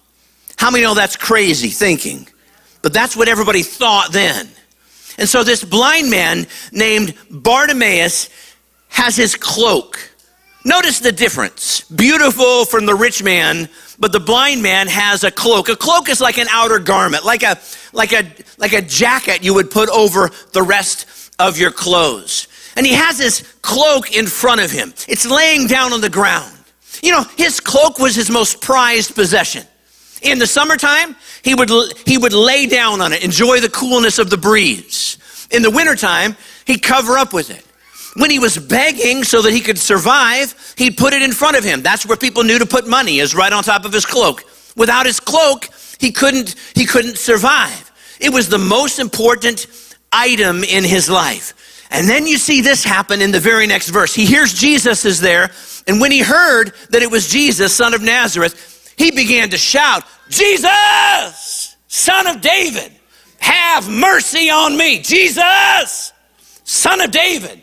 How 0.56 0.70
many 0.70 0.84
know 0.84 0.94
that's 0.94 1.16
crazy 1.16 1.68
thinking? 1.68 2.26
But 2.82 2.92
that's 2.92 3.16
what 3.16 3.28
everybody 3.28 3.62
thought 3.62 4.12
then. 4.12 4.48
And 5.18 5.28
so 5.28 5.42
this 5.42 5.64
blind 5.64 6.10
man 6.10 6.46
named 6.72 7.14
Bartimaeus 7.30 8.28
has 8.88 9.16
his 9.16 9.34
cloak. 9.34 9.98
Notice 10.64 10.98
the 10.98 11.12
difference. 11.12 11.82
Beautiful 11.82 12.64
from 12.64 12.86
the 12.86 12.94
rich 12.94 13.22
man, 13.22 13.68
but 13.98 14.12
the 14.12 14.20
blind 14.20 14.62
man 14.62 14.88
has 14.88 15.22
a 15.22 15.30
cloak. 15.30 15.68
A 15.68 15.76
cloak 15.76 16.08
is 16.08 16.20
like 16.20 16.38
an 16.38 16.48
outer 16.50 16.80
garment, 16.80 17.24
like 17.24 17.44
a 17.44 17.58
like 17.92 18.12
a 18.12 18.30
like 18.58 18.72
a 18.72 18.82
jacket 18.82 19.44
you 19.44 19.54
would 19.54 19.70
put 19.70 19.88
over 19.90 20.30
the 20.52 20.62
rest 20.62 21.30
of 21.38 21.56
your 21.56 21.70
clothes. 21.70 22.48
And 22.76 22.84
he 22.84 22.92
has 22.94 23.16
this 23.16 23.42
cloak 23.62 24.14
in 24.14 24.26
front 24.26 24.60
of 24.60 24.70
him. 24.70 24.92
It's 25.08 25.24
laying 25.24 25.66
down 25.66 25.92
on 25.92 26.00
the 26.00 26.10
ground. 26.10 26.52
You 27.02 27.12
know, 27.12 27.24
his 27.36 27.60
cloak 27.60 27.98
was 27.98 28.14
his 28.14 28.28
most 28.28 28.60
prized 28.60 29.14
possession. 29.14 29.64
In 30.22 30.38
the 30.38 30.46
summertime, 30.46 31.14
he 31.42 31.54
would, 31.54 31.70
he 32.06 32.18
would 32.18 32.32
lay 32.32 32.66
down 32.66 33.00
on 33.00 33.12
it, 33.12 33.22
enjoy 33.22 33.60
the 33.60 33.68
coolness 33.68 34.18
of 34.18 34.30
the 34.30 34.36
breeze. 34.36 35.18
In 35.50 35.62
the 35.62 35.70
wintertime, 35.70 36.36
he'd 36.66 36.82
cover 36.82 37.18
up 37.18 37.32
with 37.32 37.50
it. 37.50 37.64
When 38.20 38.30
he 38.30 38.38
was 38.38 38.56
begging 38.56 39.24
so 39.24 39.42
that 39.42 39.52
he 39.52 39.60
could 39.60 39.78
survive, 39.78 40.54
he'd 40.78 40.96
put 40.96 41.12
it 41.12 41.22
in 41.22 41.32
front 41.32 41.56
of 41.56 41.64
him. 41.64 41.82
That's 41.82 42.06
where 42.06 42.16
people 42.16 42.44
knew 42.44 42.58
to 42.58 42.66
put 42.66 42.88
money, 42.88 43.18
is 43.18 43.34
right 43.34 43.52
on 43.52 43.62
top 43.62 43.84
of 43.84 43.92
his 43.92 44.06
cloak. 44.06 44.42
Without 44.74 45.04
his 45.06 45.20
cloak, 45.20 45.68
he 46.00 46.12
couldn't, 46.12 46.54
he 46.74 46.86
couldn't 46.86 47.18
survive. 47.18 47.92
It 48.18 48.32
was 48.32 48.48
the 48.48 48.58
most 48.58 48.98
important 48.98 49.66
item 50.10 50.64
in 50.64 50.82
his 50.82 51.10
life. 51.10 51.52
And 51.90 52.08
then 52.08 52.26
you 52.26 52.38
see 52.38 52.62
this 52.62 52.82
happen 52.82 53.20
in 53.20 53.30
the 53.30 53.40
very 53.40 53.66
next 53.66 53.90
verse. 53.90 54.14
He 54.14 54.24
hears 54.24 54.52
Jesus 54.52 55.04
is 55.04 55.20
there, 55.20 55.50
and 55.86 56.00
when 56.00 56.10
he 56.10 56.20
heard 56.20 56.72
that 56.90 57.02
it 57.02 57.10
was 57.10 57.28
Jesus, 57.28 57.74
son 57.74 57.94
of 57.94 58.02
Nazareth, 58.02 58.75
he 58.96 59.10
began 59.10 59.50
to 59.50 59.58
shout, 59.58 60.04
Jesus, 60.28 61.76
son 61.88 62.26
of 62.26 62.40
David, 62.40 62.92
have 63.38 63.88
mercy 63.88 64.50
on 64.50 64.76
me. 64.76 65.00
Jesus, 65.00 66.12
son 66.64 67.00
of 67.00 67.10
David, 67.10 67.62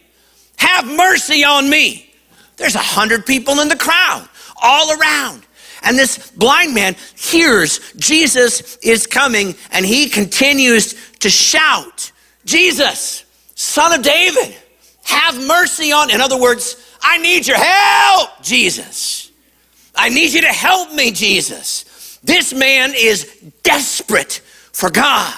have 0.58 0.86
mercy 0.86 1.44
on 1.44 1.70
me. 1.70 2.14
There's 2.58 2.76
a 2.76 2.80
hundred 2.80 3.26
people 3.26 3.60
in 3.60 3.68
the 3.68 3.76
crowd, 3.76 4.28
all 4.62 4.98
around. 4.98 5.44
And 5.84 5.98
this 5.98 6.32
blind 6.32 6.74
man 6.74 6.96
hears 7.16 7.94
Jesus 7.94 8.78
is 8.78 9.06
coming 9.06 9.56
and 9.72 9.86
he 9.86 10.08
continues 10.08 10.96
to 11.20 11.30
shout, 11.30 12.12
Jesus, 12.46 13.26
son 13.56 13.92
of 13.92 14.02
David, 14.02 14.56
have 15.04 15.46
mercy 15.46 15.92
on. 15.92 16.10
In 16.10 16.22
other 16.22 16.40
words, 16.40 16.78
I 17.02 17.18
need 17.18 17.46
your 17.46 17.58
help, 17.58 18.42
Jesus. 18.42 19.23
I 19.96 20.10
need 20.10 20.34
you 20.34 20.42
to 20.42 20.48
help 20.48 20.94
me, 20.94 21.12
Jesus. 21.12 22.20
This 22.24 22.54
man 22.54 22.94
is 22.96 23.26
desperate 23.64 24.42
for 24.72 24.90
God. 24.90 25.34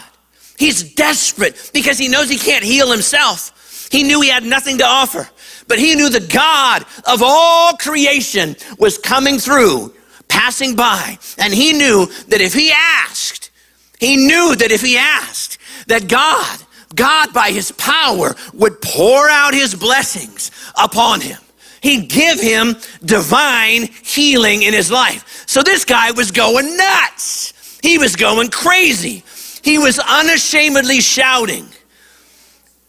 He's 0.57 0.93
desperate 0.93 1.71
because 1.73 1.97
he 1.97 2.07
knows 2.07 2.29
he 2.29 2.37
can't 2.37 2.63
heal 2.63 2.91
himself. 2.91 3.87
He 3.91 4.03
knew 4.03 4.21
he 4.21 4.29
had 4.29 4.43
nothing 4.43 4.77
to 4.79 4.85
offer, 4.85 5.29
but 5.67 5.79
he 5.79 5.95
knew 5.95 6.09
the 6.09 6.19
God 6.19 6.85
of 7.07 7.21
all 7.23 7.73
creation 7.73 8.55
was 8.79 8.97
coming 8.97 9.37
through, 9.37 9.93
passing 10.27 10.75
by. 10.75 11.17
And 11.37 11.53
he 11.53 11.73
knew 11.73 12.05
that 12.27 12.41
if 12.41 12.53
he 12.53 12.71
asked, 12.71 13.51
he 13.99 14.15
knew 14.15 14.55
that 14.55 14.71
if 14.71 14.81
he 14.81 14.97
asked, 14.97 15.57
that 15.87 16.07
God, 16.07 16.59
God 16.93 17.33
by 17.33 17.51
his 17.51 17.71
power 17.71 18.35
would 18.53 18.81
pour 18.81 19.29
out 19.29 19.53
his 19.53 19.75
blessings 19.75 20.51
upon 20.81 21.21
him. 21.21 21.39
He'd 21.85 22.09
give 22.09 22.41
him 22.41 22.77
divine 23.03 23.89
healing 24.03 24.63
in 24.63 24.73
his 24.73 24.89
life. 24.89 25.43
So 25.45 25.61
this 25.61 25.85
guy 25.85 26.09
was 26.09 26.31
going 26.31 26.75
nuts. 26.75 27.77
He 27.83 27.99
was 27.99 28.15
going 28.15 28.49
crazy. 28.49 29.23
He 29.61 29.77
was 29.77 29.99
unashamedly 29.99 30.99
shouting. 30.99 31.67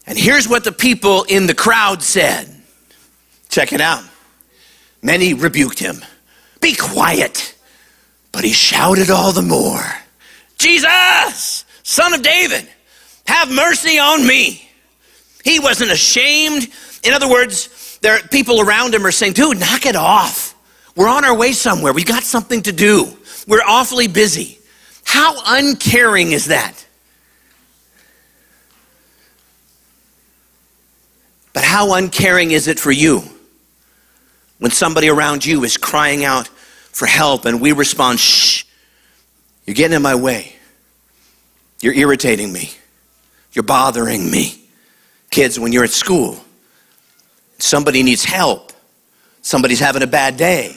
And 0.07 0.17
here's 0.17 0.47
what 0.47 0.63
the 0.63 0.71
people 0.71 1.25
in 1.25 1.45
the 1.45 1.53
crowd 1.53 2.01
said. 2.01 2.51
Check 3.49 3.71
it 3.71 3.81
out. 3.81 4.03
Many 5.03 5.35
rebuked 5.35 5.77
him. 5.77 6.03
Be 6.59 6.73
quiet. 6.73 7.55
But 8.31 8.45
he 8.45 8.51
shouted 8.51 9.11
all 9.11 9.31
the 9.31 9.43
more 9.43 9.93
Jesus, 10.57 11.65
son 11.83 12.15
of 12.15 12.23
David, 12.23 12.67
have 13.27 13.51
mercy 13.51 13.99
on 13.99 14.25
me. 14.25 14.67
He 15.43 15.59
wasn't 15.59 15.91
ashamed. 15.91 16.67
In 17.03 17.13
other 17.13 17.29
words, 17.29 17.69
there 18.01 18.13
are 18.13 18.19
people 18.27 18.61
around 18.61 18.93
him 18.93 19.05
are 19.05 19.11
saying, 19.11 19.33
dude, 19.33 19.59
knock 19.59 19.85
it 19.85 19.95
off. 19.95 20.55
We're 20.95 21.07
on 21.07 21.25
our 21.25 21.35
way 21.35 21.51
somewhere. 21.51 21.93
We've 21.93 22.05
got 22.05 22.23
something 22.23 22.63
to 22.63 22.71
do. 22.71 23.17
We're 23.47 23.63
awfully 23.65 24.07
busy. 24.07 24.59
How 25.05 25.35
uncaring 25.45 26.31
is 26.31 26.47
that? 26.47 26.85
But 31.53 31.63
how 31.63 31.93
uncaring 31.95 32.51
is 32.51 32.67
it 32.67 32.79
for 32.79 32.91
you 32.91 33.23
when 34.59 34.71
somebody 34.71 35.09
around 35.09 35.45
you 35.45 35.63
is 35.63 35.77
crying 35.77 36.23
out 36.23 36.47
for 36.47 37.05
help 37.05 37.45
and 37.45 37.61
we 37.61 37.71
respond, 37.71 38.19
shh, 38.19 38.63
you're 39.65 39.75
getting 39.75 39.95
in 39.95 40.01
my 40.01 40.15
way. 40.15 40.53
You're 41.81 41.93
irritating 41.93 42.51
me. 42.51 42.71
You're 43.53 43.63
bothering 43.63 44.29
me. 44.29 44.61
Kids, 45.29 45.59
when 45.59 45.71
you're 45.71 45.83
at 45.83 45.89
school, 45.89 46.37
somebody 47.57 48.03
needs 48.03 48.23
help, 48.23 48.71
somebody's 49.41 49.79
having 49.79 50.03
a 50.03 50.07
bad 50.07 50.37
day, 50.37 50.75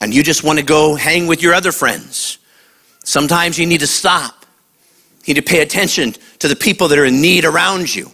and 0.00 0.14
you 0.14 0.22
just 0.22 0.44
want 0.44 0.58
to 0.58 0.64
go 0.64 0.94
hang 0.94 1.26
with 1.26 1.42
your 1.42 1.54
other 1.54 1.72
friends. 1.72 2.38
Sometimes 3.04 3.58
you 3.58 3.66
need 3.66 3.80
to 3.80 3.86
stop. 3.86 4.46
You 5.24 5.34
need 5.34 5.40
to 5.40 5.50
pay 5.50 5.60
attention 5.60 6.14
to 6.38 6.48
the 6.48 6.56
people 6.56 6.88
that 6.88 6.98
are 6.98 7.04
in 7.04 7.20
need 7.20 7.44
around 7.44 7.94
you. 7.94 8.10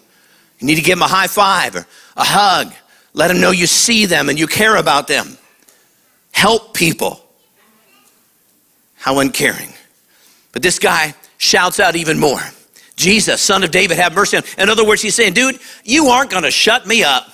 You 0.58 0.66
need 0.66 0.76
to 0.76 0.82
give 0.82 0.98
them 0.98 1.02
a 1.02 1.08
high 1.08 1.26
five 1.26 1.76
or 1.76 1.86
a 2.16 2.24
hug. 2.24 2.72
Let 3.12 3.28
them 3.28 3.40
know 3.40 3.50
you 3.50 3.66
see 3.66 4.06
them 4.06 4.28
and 4.28 4.38
you 4.38 4.46
care 4.46 4.76
about 4.76 5.06
them. 5.08 5.36
Help 6.32 6.74
people. 6.74 7.24
How 8.94 9.18
uncaring. 9.20 9.72
But 10.52 10.62
this 10.62 10.78
guy 10.78 11.14
shouts 11.38 11.78
out 11.78 11.96
even 11.96 12.18
more 12.18 12.40
Jesus, 12.96 13.40
son 13.40 13.64
of 13.64 13.70
David, 13.70 13.96
have 13.96 14.14
mercy 14.14 14.36
on. 14.36 14.44
In 14.58 14.70
other 14.70 14.84
words, 14.84 15.02
he's 15.02 15.14
saying, 15.14 15.34
dude, 15.34 15.58
you 15.84 16.06
aren't 16.06 16.30
going 16.30 16.44
to 16.44 16.50
shut 16.50 16.86
me 16.86 17.02
up. 17.02 17.28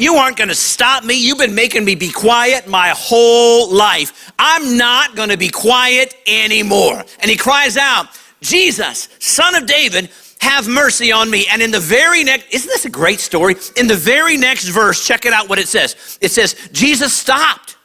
You 0.00 0.14
aren't 0.14 0.38
going 0.38 0.48
to 0.48 0.54
stop 0.54 1.04
me. 1.04 1.14
You've 1.14 1.38
been 1.38 1.54
making 1.54 1.84
me 1.84 1.94
be 1.94 2.10
quiet 2.10 2.66
my 2.66 2.88
whole 2.96 3.70
life. 3.70 4.32
I'm 4.38 4.78
not 4.78 5.14
going 5.14 5.28
to 5.28 5.36
be 5.36 5.50
quiet 5.50 6.14
anymore. 6.26 7.04
And 7.20 7.30
he 7.30 7.36
cries 7.36 7.76
out, 7.76 8.06
Jesus, 8.40 9.10
son 9.18 9.54
of 9.54 9.66
David, 9.66 10.08
have 10.40 10.66
mercy 10.66 11.12
on 11.12 11.30
me. 11.30 11.46
And 11.52 11.60
in 11.60 11.70
the 11.70 11.80
very 11.80 12.24
next, 12.24 12.46
isn't 12.52 12.68
this 12.68 12.86
a 12.86 12.90
great 12.90 13.20
story? 13.20 13.56
In 13.76 13.86
the 13.86 13.94
very 13.94 14.38
next 14.38 14.68
verse, 14.68 15.06
check 15.06 15.26
it 15.26 15.34
out 15.34 15.50
what 15.50 15.58
it 15.58 15.68
says. 15.68 16.18
It 16.22 16.30
says, 16.30 16.56
Jesus 16.72 17.12
stopped. 17.12 17.76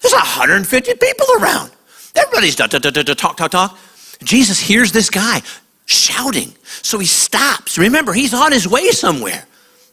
There's 0.00 0.14
150 0.14 0.94
people 0.94 1.26
around. 1.40 1.72
Everybody's 2.14 2.54
talk, 2.54 2.70
talk, 2.70 2.82
talk, 2.82 3.36
talk, 3.36 3.50
talk. 3.50 3.78
Jesus 4.22 4.60
hears 4.60 4.92
this 4.92 5.10
guy. 5.10 5.42
shouting. 5.88 6.54
So 6.64 6.98
he 6.98 7.06
stops. 7.06 7.78
Remember, 7.78 8.12
he's 8.12 8.34
on 8.34 8.52
his 8.52 8.68
way 8.68 8.90
somewhere, 8.90 9.46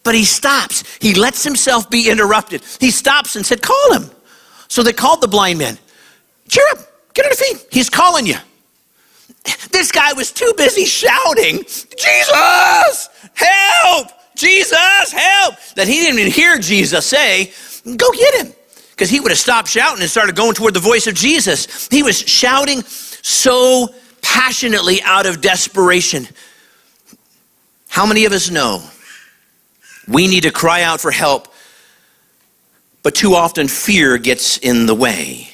but 0.05 0.15
he 0.15 0.23
stops. 0.23 0.83
He 1.01 1.15
lets 1.15 1.43
himself 1.43 1.89
be 1.89 2.09
interrupted. 2.09 2.61
He 2.79 2.91
stops 2.91 3.35
and 3.35 3.45
said, 3.45 3.61
Call 3.61 3.93
him. 3.93 4.09
So 4.69 4.83
they 4.83 4.93
called 4.93 5.19
the 5.19 5.27
blind 5.27 5.59
man. 5.59 5.77
Cheer 6.47 6.63
up, 6.71 6.79
get 7.13 7.25
on 7.25 7.31
your 7.31 7.35
feet. 7.35 7.67
He's 7.71 7.89
calling 7.89 8.25
you. 8.25 8.35
This 9.71 9.91
guy 9.91 10.13
was 10.13 10.31
too 10.31 10.53
busy 10.57 10.85
shouting, 10.85 11.57
Jesus, 11.57 13.09
help, 13.33 14.07
Jesus, 14.35 15.11
help, 15.11 15.55
that 15.75 15.87
he 15.87 15.95
didn't 15.95 16.19
even 16.19 16.31
hear 16.31 16.57
Jesus 16.59 17.05
say, 17.05 17.51
Go 17.83 18.11
get 18.11 18.45
him. 18.45 18.53
Because 18.91 19.09
he 19.09 19.19
would 19.19 19.31
have 19.31 19.39
stopped 19.39 19.67
shouting 19.67 20.01
and 20.01 20.09
started 20.09 20.35
going 20.35 20.53
toward 20.53 20.73
the 20.73 20.79
voice 20.79 21.05
of 21.07 21.15
Jesus. 21.15 21.87
He 21.89 22.01
was 22.01 22.17
shouting 22.17 22.81
so 22.83 23.89
passionately 24.21 25.01
out 25.01 25.25
of 25.25 25.41
desperation. 25.41 26.27
How 27.89 28.05
many 28.05 28.25
of 28.25 28.31
us 28.31 28.49
know 28.49 28.83
we 30.07 30.27
need 30.27 30.43
to 30.43 30.51
cry 30.51 30.83
out 30.83 31.01
for 31.01 31.11
help, 31.11 31.47
but 33.03 33.15
too 33.15 33.35
often 33.35 33.67
fear 33.67 34.17
gets 34.17 34.57
in 34.57 34.85
the 34.85 34.95
way? 34.95 35.49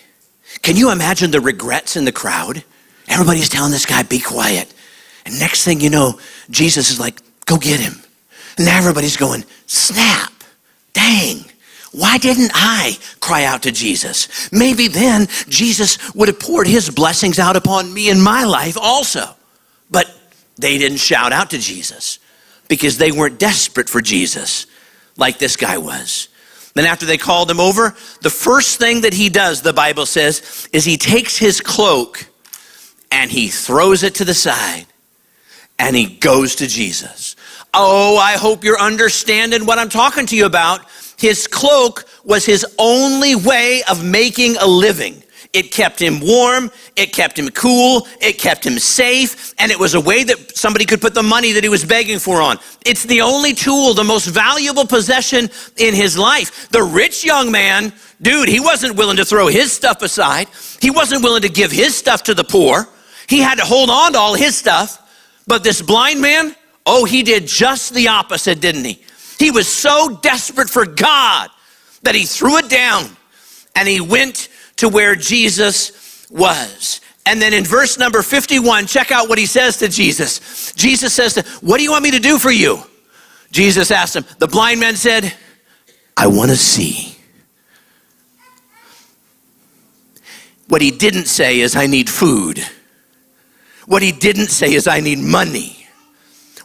Can 0.62 0.76
you 0.76 0.92
imagine 0.92 1.32
the 1.32 1.42
regrets 1.42 1.96
in 1.96 2.06
the 2.06 2.12
crowd? 2.12 2.64
Everybody's 3.08 3.50
telling 3.50 3.72
this 3.72 3.86
guy, 3.86 4.04
be 4.04 4.20
quiet. 4.20 4.74
And 5.26 5.40
next 5.40 5.64
thing 5.64 5.82
you 5.82 5.90
know, 5.90 6.20
Jesus 6.50 6.92
is 6.92 7.00
like, 7.00 7.22
go 7.46 7.58
get 7.58 7.80
him. 7.80 8.02
And 8.58 8.68
everybody's 8.68 9.18
going, 9.18 9.44
snap, 9.66 10.32
dang. 10.94 11.46
Why 11.92 12.18
didn't 12.18 12.52
I 12.54 12.98
cry 13.20 13.44
out 13.44 13.64
to 13.64 13.72
Jesus? 13.72 14.52
Maybe 14.52 14.88
then 14.88 15.28
Jesus 15.50 16.14
would 16.16 16.30
have 16.30 16.40
poured 16.40 16.68
his 16.68 16.90
blessings 16.90 17.38
out 17.38 17.58
upon 17.58 17.94
me 17.94 18.10
in 18.10 18.22
my 18.22 18.46
life 18.46 18.78
also. 18.80 19.36
But 19.90 20.14
they 20.58 20.78
didn't 20.78 21.00
shout 21.00 21.34
out 21.34 21.50
to 21.50 21.58
Jesus 21.58 22.20
because 22.72 22.98
they 22.98 23.12
weren't 23.12 23.38
desperate 23.38 23.90
for 23.90 24.00
Jesus 24.00 24.66
like 25.18 25.40
this 25.40 25.58
guy 25.58 25.78
was. 25.78 26.30
Then, 26.74 26.86
after 26.86 27.06
they 27.06 27.18
called 27.18 27.52
him 27.52 27.60
over, 27.60 27.94
the 28.22 28.30
first 28.30 28.80
thing 28.80 29.02
that 29.02 29.14
he 29.14 29.28
does, 29.28 29.62
the 29.62 29.74
Bible 29.74 30.06
says, 30.06 30.70
is 30.72 30.86
he 30.86 30.96
takes 30.96 31.38
his 31.38 31.60
cloak 31.60 32.30
and 33.12 33.30
he 33.30 33.50
throws 33.50 34.04
it 34.04 34.16
to 34.16 34.24
the 34.24 34.34
side 34.34 34.86
and 35.80 35.98
he 35.98 36.16
goes 36.16 36.56
to 36.56 36.68
Jesus. 36.68 37.36
Oh, 37.74 38.18
I 38.18 38.38
hope 38.38 38.64
you're 38.64 38.80
understanding 38.80 39.66
what 39.66 39.78
I'm 39.78 39.90
talking 39.90 40.26
to 40.28 40.38
you 40.38 40.46
about. 40.46 40.86
His 41.20 41.48
cloak 41.48 42.06
was 42.24 42.46
his 42.46 42.66
only 42.80 43.36
way 43.36 43.84
of 43.90 44.02
making 44.02 44.56
a 44.56 44.66
living. 44.66 45.22
It 45.54 45.72
kept 45.72 46.00
him 46.00 46.22
warm, 46.22 46.72
it 46.96 47.12
kept 47.12 47.38
him 47.38 47.50
cool, 47.50 48.08
it 48.22 48.38
kept 48.38 48.66
him 48.66 48.80
safe, 48.80 49.54
and 49.60 49.70
it 49.70 49.78
was 49.78 49.96
a 49.96 50.00
way 50.00 50.24
that 50.24 50.56
somebody 50.56 50.86
could 50.86 51.02
put 51.02 51.14
the 51.14 51.24
money 51.24 51.52
that 51.52 51.64
he 51.64 51.70
was 51.70 51.84
begging 51.84 52.20
for 52.20 52.42
on. 52.42 52.58
It's 52.86 53.04
the 53.04 53.22
only 53.22 53.54
tool, 53.54 53.94
the 53.94 54.04
most 54.04 54.28
valuable 54.28 54.88
possession 54.88 55.50
in 55.76 55.94
his 55.94 56.18
life. 56.18 56.70
The 56.70 56.82
rich 56.82 57.26
young 57.26 57.52
man, 57.52 57.92
dude, 58.22 58.48
he 58.48 58.62
wasn't 58.62 58.96
willing 58.96 59.18
to 59.18 59.26
throw 59.26 59.48
his 59.48 59.74
stuff 59.74 60.02
aside, 60.02 60.48
he 60.80 60.90
wasn't 60.90 61.22
willing 61.22 61.42
to 61.42 61.50
give 61.50 61.72
his 61.72 61.98
stuff 61.98 62.24
to 62.24 62.34
the 62.34 62.46
poor. 62.46 62.88
He 63.28 63.40
had 63.40 63.58
to 63.60 63.66
hold 63.66 63.90
on 63.90 64.14
to 64.14 64.20
all 64.20 64.36
his 64.36 64.56
stuff. 64.56 64.98
But 65.48 65.64
this 65.64 65.82
blind 65.82 66.22
man, 66.22 66.56
oh, 66.86 67.06
he 67.06 67.24
did 67.24 67.48
just 67.48 67.94
the 67.94 68.08
opposite, 68.08 68.62
didn't 68.62 68.86
he? 68.86 69.02
He 69.38 69.52
was 69.52 69.68
so 69.68 70.20
desperate 70.22 70.70
for 70.70 70.86
God 70.86 71.50
that 72.04 72.16
he 72.16 72.26
threw 72.26 72.58
it 72.58 72.70
down 72.70 73.10
and 73.76 73.88
he 73.88 74.02
went 74.02 74.50
to 74.82 74.90
where 74.90 75.16
Jesus 75.16 76.28
was. 76.32 77.02
And 77.28 77.40
then 77.40 77.54
in 77.54 77.64
verse 77.64 78.00
number 78.00 78.24
51, 78.24 78.88
check 78.88 79.12
out 79.12 79.30
what 79.30 79.38
he 79.38 79.46
says 79.46 79.78
to 79.78 79.88
Jesus. 79.88 80.74
Jesus 80.74 81.14
says, 81.14 81.36
to, 81.36 81.44
What 81.62 81.78
do 81.78 81.84
you 81.84 81.92
want 81.92 82.04
me 82.04 82.10
to 82.12 82.20
do 82.20 82.40
for 82.40 82.50
you? 82.50 82.82
Jesus 83.52 83.92
asked 83.92 84.16
him. 84.16 84.26
The 84.40 84.48
blind 84.48 84.80
man 84.80 84.96
said, 84.96 85.36
I 86.18 86.26
want 86.26 86.50
to 86.50 86.58
see. 86.58 87.16
What 90.68 90.82
he 90.82 90.90
didn't 90.90 91.26
say 91.26 91.60
is, 91.60 91.76
I 91.76 91.86
need 91.86 92.10
food. 92.10 92.66
What 93.86 94.02
he 94.02 94.12
didn't 94.12 94.48
say 94.48 94.74
is, 94.74 94.88
I 94.88 95.00
need 95.00 95.20
money. 95.20 95.86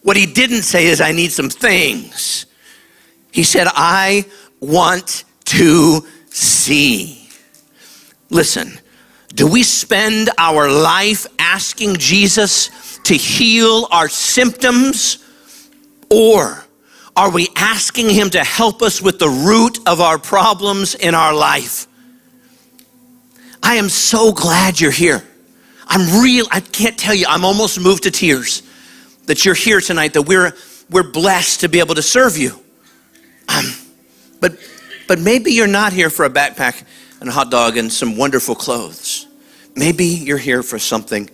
What 0.03 0.17
he 0.17 0.25
didn't 0.25 0.63
say 0.63 0.87
is, 0.87 1.03
I 1.03 1.13
need 1.13 1.33
some 1.33 1.51
things. 1.51 2.47
He 3.31 3.43
said, 3.43 3.67
I 3.75 4.25
want 4.61 5.25
to 5.47 6.01
see. 6.31 7.26
Listen, 8.31 8.79
do 9.35 9.47
we 9.47 9.63
spend 9.63 10.31
our 10.39 10.71
life 10.71 11.27
asking 11.39 11.97
Jesus 11.97 12.99
to 13.05 13.15
heal 13.15 13.87
our 13.91 14.09
symptoms? 14.09 15.25
Or 16.11 16.65
are 17.17 17.31
we 17.31 17.49
asking 17.57 18.11
Him 18.11 18.31
to 18.31 18.43
help 18.43 18.83
us 18.83 19.01
with 19.01 19.19
the 19.19 19.29
root 19.29 19.79
of 19.87 20.01
our 20.01 20.19
problems 20.19 20.95
in 20.95 21.15
our 21.15 21.35
life? 21.35 21.87
I 23.63 23.77
am 23.77 23.89
so 23.89 24.33
glad 24.33 24.81
you're 24.81 24.91
here. 24.91 25.25
I'm 25.89 26.23
real, 26.23 26.47
I 26.51 26.61
can't 26.61 26.99
tell 26.99 27.15
you, 27.15 27.27
I'm 27.29 27.45
almost 27.45 27.81
moved 27.81 28.05
to 28.05 28.11
tears 28.11 28.63
that 29.27 29.45
you're 29.45 29.55
here 29.55 29.81
tonight, 29.81 30.15
that 30.15 30.23
we're, 30.23 30.53
we're 30.91 31.11
blessed 31.11 31.61
to 31.61 31.69
be 31.69 31.79
able 31.79 31.95
to 31.95 32.03
serve 32.03 32.37
you. 32.37 32.59
Um, 33.49 33.65
but, 34.41 34.57
but 35.07 35.21
maybe 35.21 35.53
you're 35.53 35.67
not 35.67 35.93
here 35.93 36.11
for 36.11 36.25
a 36.25 36.31
backpack 36.31 36.85
and 37.21 37.29
a 37.29 37.33
hot 37.33 37.51
dog 37.51 37.77
and 37.77 37.93
some 37.93 38.17
wonderful 38.17 38.55
clothes. 38.55 39.27
Maybe 39.75 40.07
you're 40.07 40.39
here 40.39 40.63
for 40.63 40.79
something 40.79 41.31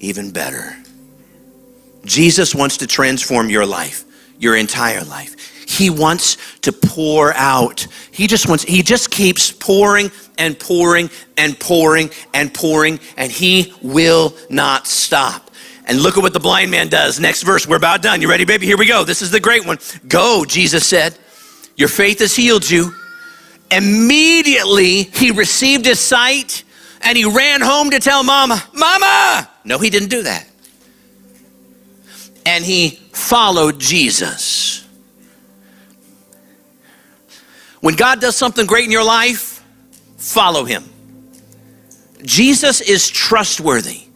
even 0.00 0.30
better. 0.30 0.76
Jesus 2.04 2.54
wants 2.54 2.78
to 2.78 2.86
transform 2.86 3.50
your 3.50 3.66
life, 3.66 4.04
your 4.38 4.56
entire 4.56 5.04
life. 5.04 5.34
He 5.68 5.90
wants 5.90 6.38
to 6.60 6.72
pour 6.72 7.34
out. 7.34 7.86
He 8.10 8.26
just 8.26 8.48
wants, 8.48 8.64
he 8.64 8.82
just 8.82 9.10
keeps 9.10 9.52
pouring 9.52 10.10
and 10.38 10.58
pouring 10.58 11.10
and 11.36 11.58
pouring 11.60 12.10
and 12.32 12.52
pouring, 12.54 13.00
and 13.16 13.30
he 13.30 13.74
will 13.82 14.34
not 14.48 14.86
stop. 14.86 15.50
And 15.84 16.00
look 16.00 16.16
at 16.16 16.22
what 16.22 16.32
the 16.32 16.40
blind 16.40 16.70
man 16.70 16.88
does. 16.88 17.18
Next 17.18 17.42
verse, 17.42 17.66
we're 17.66 17.76
about 17.76 18.02
done. 18.02 18.22
You 18.22 18.30
ready, 18.30 18.44
baby? 18.44 18.66
Here 18.66 18.76
we 18.76 18.86
go. 18.86 19.04
This 19.04 19.22
is 19.22 19.30
the 19.30 19.40
great 19.40 19.66
one. 19.66 19.78
Go, 20.06 20.44
Jesus 20.46 20.86
said. 20.86 21.18
Your 21.76 21.88
faith 21.88 22.20
has 22.20 22.34
healed 22.36 22.68
you. 22.68 22.94
Immediately, 23.70 25.04
he 25.04 25.30
received 25.30 25.84
his 25.84 26.00
sight 26.00 26.64
and 27.02 27.16
he 27.16 27.24
ran 27.24 27.60
home 27.60 27.90
to 27.90 28.00
tell 28.00 28.22
mama, 28.22 28.62
Mama! 28.72 29.48
No, 29.64 29.78
he 29.78 29.90
didn't 29.90 30.08
do 30.08 30.22
that. 30.22 30.48
And 32.46 32.64
he 32.64 32.90
followed 33.12 33.78
Jesus. 33.78 34.86
When 37.80 37.94
God 37.94 38.20
does 38.20 38.36
something 38.36 38.66
great 38.66 38.84
in 38.84 38.90
your 38.90 39.04
life, 39.04 39.62
follow 40.16 40.64
him. 40.64 40.84
Jesus 42.22 42.80
is 42.80 43.08
trustworthy. 43.08 44.07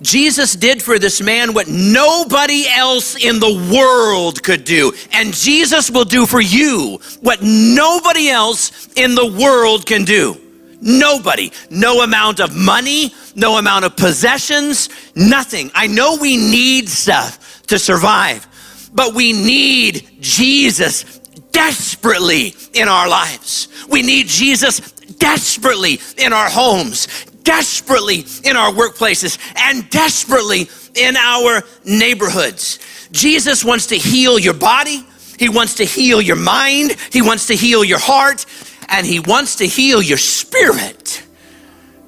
Jesus 0.00 0.54
did 0.54 0.82
for 0.82 0.98
this 0.98 1.20
man 1.20 1.52
what 1.52 1.68
nobody 1.68 2.66
else 2.68 3.16
in 3.22 3.38
the 3.38 3.70
world 3.72 4.42
could 4.42 4.64
do. 4.64 4.92
And 5.12 5.34
Jesus 5.34 5.90
will 5.90 6.04
do 6.04 6.26
for 6.26 6.40
you 6.40 7.00
what 7.20 7.42
nobody 7.42 8.28
else 8.28 8.88
in 8.96 9.14
the 9.14 9.26
world 9.26 9.86
can 9.86 10.04
do. 10.04 10.40
Nobody. 10.80 11.52
No 11.68 12.02
amount 12.02 12.40
of 12.40 12.56
money, 12.56 13.12
no 13.34 13.58
amount 13.58 13.84
of 13.84 13.96
possessions, 13.96 14.88
nothing. 15.14 15.70
I 15.74 15.86
know 15.86 16.16
we 16.16 16.36
need 16.36 16.88
stuff 16.88 17.62
to 17.66 17.78
survive, 17.78 18.46
but 18.94 19.14
we 19.14 19.32
need 19.32 20.08
Jesus 20.20 21.04
desperately 21.52 22.54
in 22.72 22.88
our 22.88 23.08
lives. 23.08 23.68
We 23.88 24.02
need 24.02 24.26
Jesus 24.28 24.80
desperately 25.18 26.00
in 26.16 26.32
our 26.32 26.48
homes, 26.48 27.06
desperately 27.42 28.24
in 28.44 28.56
our 28.56 28.72
workplaces 28.72 29.38
and 29.56 29.88
desperately 29.90 30.68
in 30.94 31.16
our 31.16 31.62
neighborhoods. 31.84 32.78
Jesus 33.12 33.64
wants 33.64 33.88
to 33.88 33.96
heal 33.96 34.38
your 34.38 34.54
body, 34.54 35.04
He 35.38 35.48
wants 35.48 35.76
to 35.76 35.84
heal 35.84 36.20
your 36.20 36.36
mind, 36.36 36.96
He 37.10 37.22
wants 37.22 37.46
to 37.46 37.54
heal 37.54 37.84
your 37.84 37.98
heart, 37.98 38.46
and 38.88 39.06
He 39.06 39.20
wants 39.20 39.56
to 39.56 39.66
heal 39.66 40.02
your 40.02 40.18
spirit. 40.18 41.22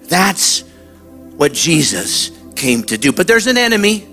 That's 0.02 0.62
what 1.36 1.52
Jesus 1.52 2.30
came 2.54 2.82
to 2.84 2.98
do. 2.98 3.12
But 3.12 3.26
there's 3.26 3.46
an 3.46 3.56
enemy. 3.56 4.06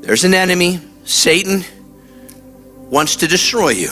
There's 0.00 0.24
an 0.24 0.34
enemy. 0.34 0.80
Satan 1.04 1.64
wants 2.90 3.16
to 3.16 3.26
destroy 3.26 3.70
you. 3.70 3.90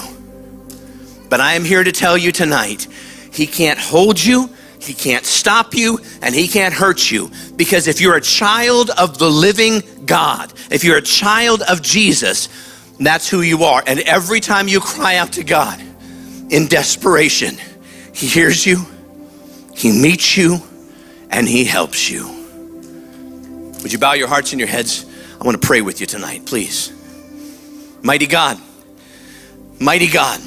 But 1.28 1.40
I 1.40 1.54
am 1.54 1.64
here 1.64 1.82
to 1.82 1.92
tell 1.92 2.18
you 2.18 2.32
tonight, 2.32 2.86
he 3.32 3.46
can't 3.46 3.78
hold 3.78 4.22
you, 4.22 4.50
he 4.80 4.94
can't 4.94 5.26
stop 5.26 5.74
you 5.74 5.98
and 6.22 6.34
he 6.34 6.48
can't 6.48 6.72
hurt 6.72 7.10
you. 7.10 7.30
Because 7.56 7.86
if 7.86 8.00
you're 8.00 8.16
a 8.16 8.20
child 8.20 8.90
of 8.90 9.18
the 9.18 9.28
living 9.28 9.82
God, 10.06 10.52
if 10.70 10.84
you're 10.84 10.96
a 10.96 11.02
child 11.02 11.62
of 11.62 11.82
Jesus, 11.82 12.48
that's 12.98 13.28
who 13.28 13.42
you 13.42 13.64
are. 13.64 13.82
And 13.86 14.00
every 14.00 14.40
time 14.40 14.68
you 14.68 14.80
cry 14.80 15.16
out 15.16 15.32
to 15.34 15.44
God 15.44 15.80
in 16.50 16.66
desperation, 16.66 17.56
he 18.14 18.26
hears 18.26 18.66
you, 18.66 18.84
he 19.74 19.92
meets 19.92 20.36
you, 20.36 20.58
and 21.30 21.46
he 21.46 21.64
helps 21.64 22.10
you. 22.10 22.26
Would 23.82 23.92
you 23.92 23.98
bow 23.98 24.14
your 24.14 24.28
hearts 24.28 24.52
and 24.52 24.60
your 24.60 24.68
heads? 24.68 25.06
I 25.40 25.44
want 25.44 25.60
to 25.60 25.66
pray 25.66 25.80
with 25.80 26.00
you 26.00 26.06
tonight, 26.06 26.44
please. 26.46 26.92
Mighty 28.02 28.26
God, 28.26 28.58
mighty 29.78 30.08
God, 30.08 30.40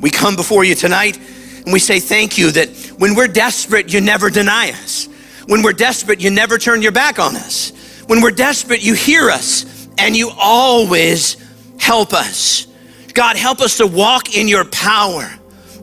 we 0.00 0.10
come 0.10 0.36
before 0.36 0.64
you 0.64 0.74
tonight 0.74 1.18
and 1.64 1.72
we 1.72 1.78
say 1.78 2.00
thank 2.00 2.38
you 2.38 2.50
that 2.52 2.91
when 3.02 3.16
we're 3.16 3.26
desperate, 3.26 3.92
you 3.92 4.00
never 4.00 4.30
deny 4.30 4.70
us. 4.70 5.08
When 5.46 5.62
we're 5.62 5.72
desperate, 5.72 6.20
you 6.20 6.30
never 6.30 6.56
turn 6.56 6.82
your 6.82 6.92
back 6.92 7.18
on 7.18 7.34
us. 7.34 7.72
When 8.06 8.20
we're 8.20 8.30
desperate, 8.30 8.80
you 8.80 8.94
hear 8.94 9.28
us 9.28 9.88
and 9.98 10.16
you 10.16 10.30
always 10.38 11.36
help 11.80 12.12
us. 12.12 12.68
God, 13.12 13.34
help 13.34 13.60
us 13.60 13.78
to 13.78 13.88
walk 13.88 14.36
in 14.36 14.46
your 14.46 14.64
power. 14.66 15.28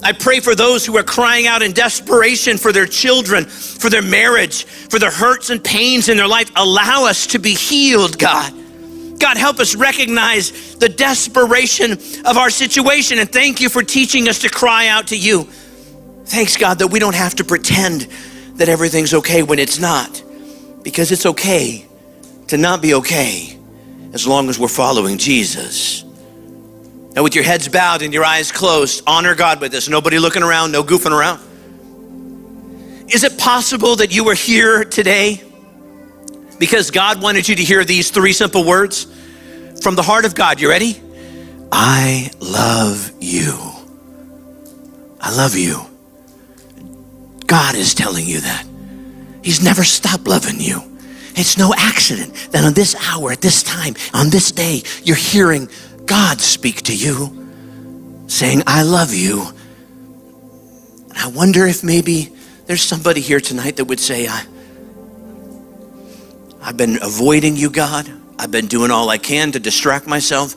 I 0.01 0.13
pray 0.13 0.39
for 0.39 0.55
those 0.55 0.85
who 0.85 0.95
are 0.95 1.03
crying 1.03 1.45
out 1.45 1.61
in 1.61 1.73
desperation 1.73 2.57
for 2.57 2.71
their 2.71 2.85
children, 2.85 3.43
for 3.43 3.89
their 3.89 4.01
marriage, 4.01 4.63
for 4.63 4.97
their 4.97 5.11
hurts 5.11 5.49
and 5.49 5.61
pains 5.61 6.07
in 6.07 6.15
their 6.15 6.25
life. 6.25 6.49
Allow 6.55 7.03
us 7.03 7.27
to 7.27 7.37
be 7.37 7.53
healed, 7.53 8.17
God. 8.17 8.53
God, 9.19 9.35
help 9.35 9.59
us 9.59 9.75
recognize 9.75 10.77
the 10.77 10.87
desperation 10.87 11.97
of 12.23 12.37
our 12.37 12.49
situation. 12.49 13.19
And 13.19 13.29
thank 13.29 13.59
you 13.59 13.67
for 13.67 13.83
teaching 13.83 14.29
us 14.29 14.39
to 14.39 14.49
cry 14.49 14.87
out 14.87 15.07
to 15.07 15.17
you. 15.17 15.49
Thanks, 16.29 16.57
God, 16.57 16.77
that 16.77 16.89
we 16.89 16.99
don't 16.99 17.15
have 17.15 17.33
to 17.35 17.43
pretend 17.43 18.01
that 18.57 18.69
everything's 18.69 19.15
okay 19.15 19.41
when 19.41 19.57
it's 19.57 19.79
not, 19.79 20.21
because 20.83 21.11
it's 21.11 21.25
okay 21.25 21.87
to 22.49 22.57
not 22.57 22.83
be 22.83 22.93
okay 22.93 23.57
as 24.13 24.27
long 24.27 24.47
as 24.47 24.59
we're 24.59 24.67
following 24.67 25.17
Jesus. 25.17 26.03
Now, 27.15 27.23
with 27.23 27.33
your 27.33 27.43
heads 27.43 27.67
bowed 27.67 28.03
and 28.03 28.13
your 28.13 28.23
eyes 28.23 28.51
closed, 28.51 29.01
honor 29.07 29.33
God 29.33 29.59
with 29.59 29.71
this. 29.71 29.89
Nobody 29.89 30.19
looking 30.19 30.43
around, 30.43 30.71
no 30.71 30.83
goofing 30.83 31.17
around. 31.17 31.41
Is 33.11 33.23
it 33.23 33.39
possible 33.39 33.95
that 33.95 34.13
you 34.13 34.23
were 34.23 34.35
here 34.35 34.83
today 34.83 35.41
because 36.59 36.91
God 36.91 37.23
wanted 37.23 37.49
you 37.49 37.55
to 37.55 37.63
hear 37.63 37.83
these 37.83 38.11
three 38.11 38.33
simple 38.33 38.63
words 38.63 39.07
from 39.81 39.95
the 39.95 40.03
heart 40.03 40.25
of 40.25 40.35
God? 40.35 40.61
You 40.61 40.69
ready? 40.69 41.01
I 41.71 42.29
love 42.39 43.11
you. 43.19 43.57
I 45.19 45.35
love 45.35 45.55
you. 45.55 45.88
God 47.49 47.75
is 47.75 47.93
telling 47.95 48.25
you 48.25 48.39
that. 48.41 48.65
He's 49.43 49.63
never 49.63 49.83
stopped 49.83 50.27
loving 50.27 50.59
you. 50.59 50.83
It's 51.35 51.57
no 51.57 51.73
accident 51.75 52.33
that 52.51 52.63
on 52.63 52.73
this 52.73 52.95
hour, 53.09 53.31
at 53.31 53.41
this 53.41 53.63
time, 53.63 53.95
on 54.13 54.29
this 54.29 54.51
day, 54.51 54.83
you're 55.03 55.15
hearing 55.15 55.67
God 56.05 56.39
speak 56.41 56.83
to 56.83 56.95
you, 56.95 58.23
saying, 58.27 58.61
I 58.67 58.83
love 58.83 59.13
you. 59.13 59.47
And 61.09 61.17
I 61.17 61.27
wonder 61.29 61.65
if 61.65 61.83
maybe 61.83 62.31
there's 62.67 62.83
somebody 62.83 63.19
here 63.19 63.39
tonight 63.39 63.77
that 63.77 63.85
would 63.85 63.99
say, 63.99 64.27
I, 64.27 64.45
I've 66.61 66.77
been 66.77 66.99
avoiding 67.01 67.55
you, 67.55 67.71
God. 67.71 68.07
I've 68.37 68.51
been 68.51 68.67
doing 68.67 68.91
all 68.91 69.09
I 69.09 69.17
can 69.17 69.51
to 69.53 69.59
distract 69.59 70.05
myself. 70.05 70.55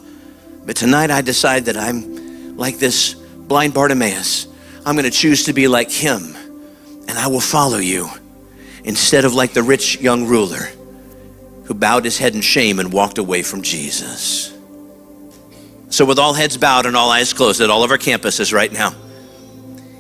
But 0.67 0.77
tonight 0.77 1.11
I 1.11 1.23
decide 1.23 1.65
that 1.67 1.77
I'm 1.77 2.57
like 2.57 2.79
this 2.79 3.15
blind 3.15 3.73
Bartimaeus. 3.73 4.47
I'm 4.85 4.95
going 4.95 5.11
to 5.11 5.17
choose 5.17 5.45
to 5.45 5.53
be 5.53 5.69
like 5.69 5.91
him, 5.91 6.35
and 7.13 7.19
I 7.19 7.27
will 7.27 7.41
follow 7.41 7.77
you 7.77 8.09
instead 8.85 9.27
of 9.27 9.35
like 9.35 9.53
the 9.53 9.63
rich 9.63 10.01
young 10.01 10.27
ruler 10.27 10.71
who 11.65 11.75
bowed 11.75 12.07
his 12.07 12.17
head 12.17 12.35
in 12.35 12.41
shame 12.41 12.79
and 12.79 12.91
walked 12.91 13.19
away 13.19 13.43
from 13.43 13.61
Jesus. 13.61 14.57
So, 15.91 16.07
with 16.07 16.19
all 16.19 16.33
heads 16.33 16.57
bowed 16.57 16.87
and 16.87 16.97
all 16.97 17.11
eyes 17.11 17.35
closed 17.35 17.61
at 17.61 17.69
all 17.69 17.85
of 17.85 17.91
our 17.91 17.99
campuses 17.99 18.55
right 18.55 18.73
now, 18.73 18.95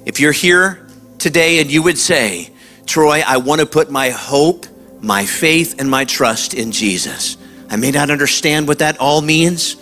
if 0.07 0.21
you're 0.21 0.33
here 0.33 0.89
today 1.19 1.61
and 1.61 1.71
you 1.71 1.83
would 1.83 1.99
say, 1.99 2.49
Troy, 2.87 3.23
I 3.27 3.37
want 3.37 3.61
to 3.61 3.67
put 3.67 3.91
my 3.91 4.09
hope, 4.09 4.65
my 5.03 5.27
faith, 5.27 5.79
and 5.79 5.91
my 5.91 6.07
trust 6.07 6.55
in 6.55 6.73
Jesus. 6.73 7.37
I 7.69 7.77
may 7.77 7.91
not 7.91 8.09
understand 8.09 8.67
what 8.67 8.79
that 8.79 8.99
all 8.99 9.21
means, 9.21 9.77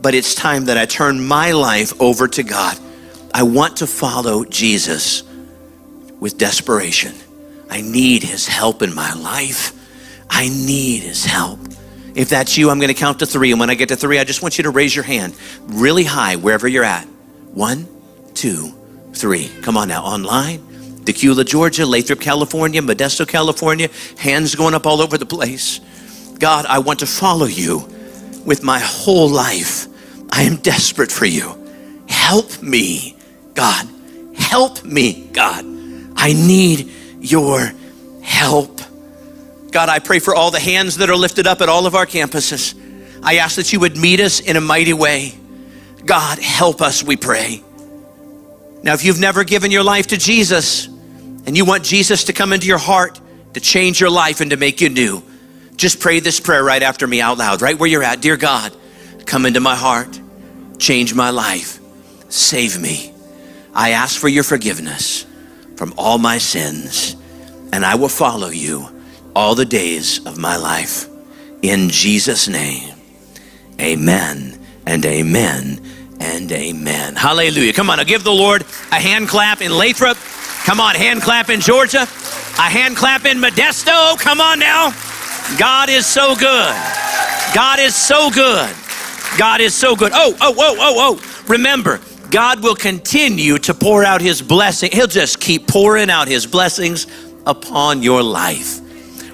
but 0.00 0.14
it's 0.14 0.34
time 0.34 0.64
that 0.64 0.78
I 0.78 0.86
turn 0.86 1.22
my 1.22 1.52
life 1.52 2.00
over 2.00 2.26
to 2.28 2.42
God. 2.42 2.78
I 3.34 3.42
want 3.42 3.76
to 3.76 3.86
follow 3.86 4.46
Jesus 4.46 5.22
with 6.26 6.38
desperation. 6.38 7.14
I 7.70 7.82
need 7.82 8.24
his 8.24 8.48
help 8.48 8.82
in 8.82 8.92
my 8.92 9.14
life. 9.14 9.72
I 10.28 10.48
need 10.48 11.04
his 11.04 11.24
help. 11.24 11.60
If 12.16 12.30
that's 12.30 12.58
you, 12.58 12.68
I'm 12.68 12.80
going 12.80 12.92
to 12.92 12.98
count 12.98 13.20
to 13.20 13.26
three. 13.26 13.52
And 13.52 13.60
when 13.60 13.70
I 13.70 13.76
get 13.76 13.90
to 13.90 13.96
three, 13.96 14.18
I 14.18 14.24
just 14.24 14.42
want 14.42 14.58
you 14.58 14.64
to 14.64 14.70
raise 14.70 14.92
your 14.92 15.04
hand 15.04 15.36
really 15.66 16.02
high 16.02 16.34
wherever 16.34 16.66
you're 16.66 16.82
at. 16.82 17.04
One, 17.54 17.86
two, 18.34 18.74
three. 19.12 19.48
Come 19.62 19.76
on 19.76 19.86
now. 19.86 20.02
Online, 20.02 20.58
Dacula, 21.04 21.46
Georgia, 21.46 21.86
Lathrop, 21.86 22.18
California, 22.18 22.82
Modesto, 22.82 23.24
California. 23.28 23.88
Hands 24.18 24.52
going 24.56 24.74
up 24.74 24.84
all 24.84 25.00
over 25.00 25.16
the 25.16 25.26
place. 25.26 25.78
God, 26.40 26.66
I 26.66 26.80
want 26.80 26.98
to 26.98 27.06
follow 27.06 27.46
you 27.46 27.88
with 28.44 28.64
my 28.64 28.80
whole 28.80 29.28
life. 29.28 29.86
I 30.32 30.42
am 30.42 30.56
desperate 30.56 31.12
for 31.12 31.26
you. 31.26 31.56
Help 32.08 32.60
me, 32.60 33.16
God. 33.54 33.86
Help 34.34 34.82
me, 34.82 35.28
God. 35.32 35.75
I 36.26 36.32
need 36.32 36.90
your 37.20 37.72
help. 38.20 38.80
God, 39.70 39.88
I 39.88 40.00
pray 40.00 40.18
for 40.18 40.34
all 40.34 40.50
the 40.50 40.58
hands 40.58 40.96
that 40.96 41.08
are 41.08 41.14
lifted 41.14 41.46
up 41.46 41.60
at 41.60 41.68
all 41.68 41.86
of 41.86 41.94
our 41.94 42.04
campuses. 42.04 42.74
I 43.22 43.36
ask 43.36 43.54
that 43.54 43.72
you 43.72 43.78
would 43.78 43.96
meet 43.96 44.18
us 44.18 44.40
in 44.40 44.56
a 44.56 44.60
mighty 44.60 44.92
way. 44.92 45.38
God, 46.04 46.40
help 46.40 46.82
us, 46.82 47.04
we 47.04 47.16
pray. 47.16 47.62
Now, 48.82 48.94
if 48.94 49.04
you've 49.04 49.20
never 49.20 49.44
given 49.44 49.70
your 49.70 49.84
life 49.84 50.08
to 50.08 50.16
Jesus 50.16 50.86
and 50.86 51.56
you 51.56 51.64
want 51.64 51.84
Jesus 51.84 52.24
to 52.24 52.32
come 52.32 52.52
into 52.52 52.66
your 52.66 52.78
heart, 52.78 53.20
to 53.54 53.60
change 53.60 54.00
your 54.00 54.10
life 54.10 54.40
and 54.40 54.50
to 54.50 54.56
make 54.56 54.80
you 54.80 54.88
new, 54.88 55.22
just 55.76 56.00
pray 56.00 56.18
this 56.18 56.40
prayer 56.40 56.64
right 56.64 56.82
after 56.82 57.06
me 57.06 57.20
out 57.20 57.38
loud, 57.38 57.62
right 57.62 57.78
where 57.78 57.88
you're 57.88 58.02
at. 58.02 58.20
Dear 58.20 58.36
God, 58.36 58.76
come 59.26 59.46
into 59.46 59.60
my 59.60 59.76
heart, 59.76 60.20
change 60.80 61.14
my 61.14 61.30
life, 61.30 61.78
save 62.30 62.80
me. 62.80 63.12
I 63.72 63.90
ask 63.90 64.18
for 64.18 64.26
your 64.26 64.42
forgiveness 64.42 65.24
from 65.76 65.94
all 65.96 66.18
my 66.18 66.38
sins, 66.38 67.16
and 67.72 67.84
I 67.84 67.94
will 67.94 68.08
follow 68.08 68.48
you 68.48 68.88
all 69.34 69.54
the 69.54 69.64
days 69.64 70.24
of 70.26 70.38
my 70.38 70.56
life. 70.56 71.06
In 71.62 71.90
Jesus' 71.90 72.48
name, 72.48 72.94
amen 73.80 74.58
and 74.86 75.04
amen 75.04 75.80
and 76.20 76.50
amen. 76.50 77.16
Hallelujah. 77.16 77.72
Come 77.72 77.90
on, 77.90 77.98
now 77.98 78.04
give 78.04 78.24
the 78.24 78.32
Lord 78.32 78.62
a 78.92 78.96
hand 78.96 79.28
clap 79.28 79.60
in 79.60 79.76
Lathrop. 79.76 80.16
Come 80.64 80.80
on, 80.80 80.94
hand 80.94 81.22
clap 81.22 81.50
in 81.50 81.60
Georgia. 81.60 82.02
A 82.02 82.68
hand 82.68 82.96
clap 82.96 83.24
in 83.26 83.38
Modesto. 83.38 84.18
Come 84.18 84.40
on 84.40 84.58
now. 84.58 84.92
God 85.58 85.90
is 85.90 86.06
so 86.06 86.34
good. 86.34 86.74
God 87.54 87.78
is 87.78 87.94
so 87.94 88.30
good. 88.30 88.74
God 89.38 89.60
is 89.60 89.74
so 89.74 89.94
good. 89.94 90.12
Oh, 90.14 90.34
oh, 90.40 90.54
oh, 90.56 90.76
oh, 90.78 91.20
oh. 91.20 91.44
Remember, 91.48 92.00
God 92.30 92.62
will 92.62 92.74
continue 92.74 93.58
to 93.58 93.74
pour 93.74 94.04
out 94.04 94.20
his 94.20 94.42
blessing. 94.42 94.90
He'll 94.92 95.06
just 95.06 95.40
keep 95.40 95.66
pouring 95.66 96.10
out 96.10 96.28
his 96.28 96.46
blessings 96.46 97.06
upon 97.46 98.02
your 98.02 98.22
life. 98.22 98.80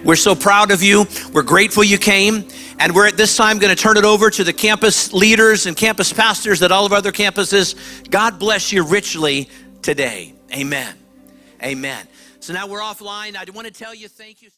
We're 0.04 0.16
so 0.16 0.34
proud 0.34 0.70
of 0.70 0.82
you. 0.82 1.06
We're 1.32 1.42
grateful 1.42 1.84
you 1.84 1.98
came. 1.98 2.48
And 2.78 2.94
we're 2.94 3.06
at 3.06 3.16
this 3.16 3.36
time 3.36 3.58
going 3.58 3.74
to 3.74 3.80
turn 3.80 3.96
it 3.96 4.04
over 4.04 4.28
to 4.30 4.42
the 4.42 4.52
campus 4.52 5.12
leaders 5.12 5.66
and 5.66 5.76
campus 5.76 6.12
pastors 6.12 6.62
at 6.62 6.72
all 6.72 6.84
of 6.84 6.92
our 6.92 6.98
other 6.98 7.12
campuses. 7.12 8.10
God 8.10 8.40
bless 8.40 8.72
you 8.72 8.84
richly 8.84 9.48
today. 9.82 10.34
Amen. 10.52 10.96
Amen. 11.62 12.08
So 12.40 12.52
now 12.52 12.66
we're 12.66 12.80
offline. 12.80 13.36
I 13.36 13.44
want 13.52 13.68
to 13.68 13.72
tell 13.72 13.94
you 13.94 14.08
thank 14.08 14.42
you. 14.42 14.50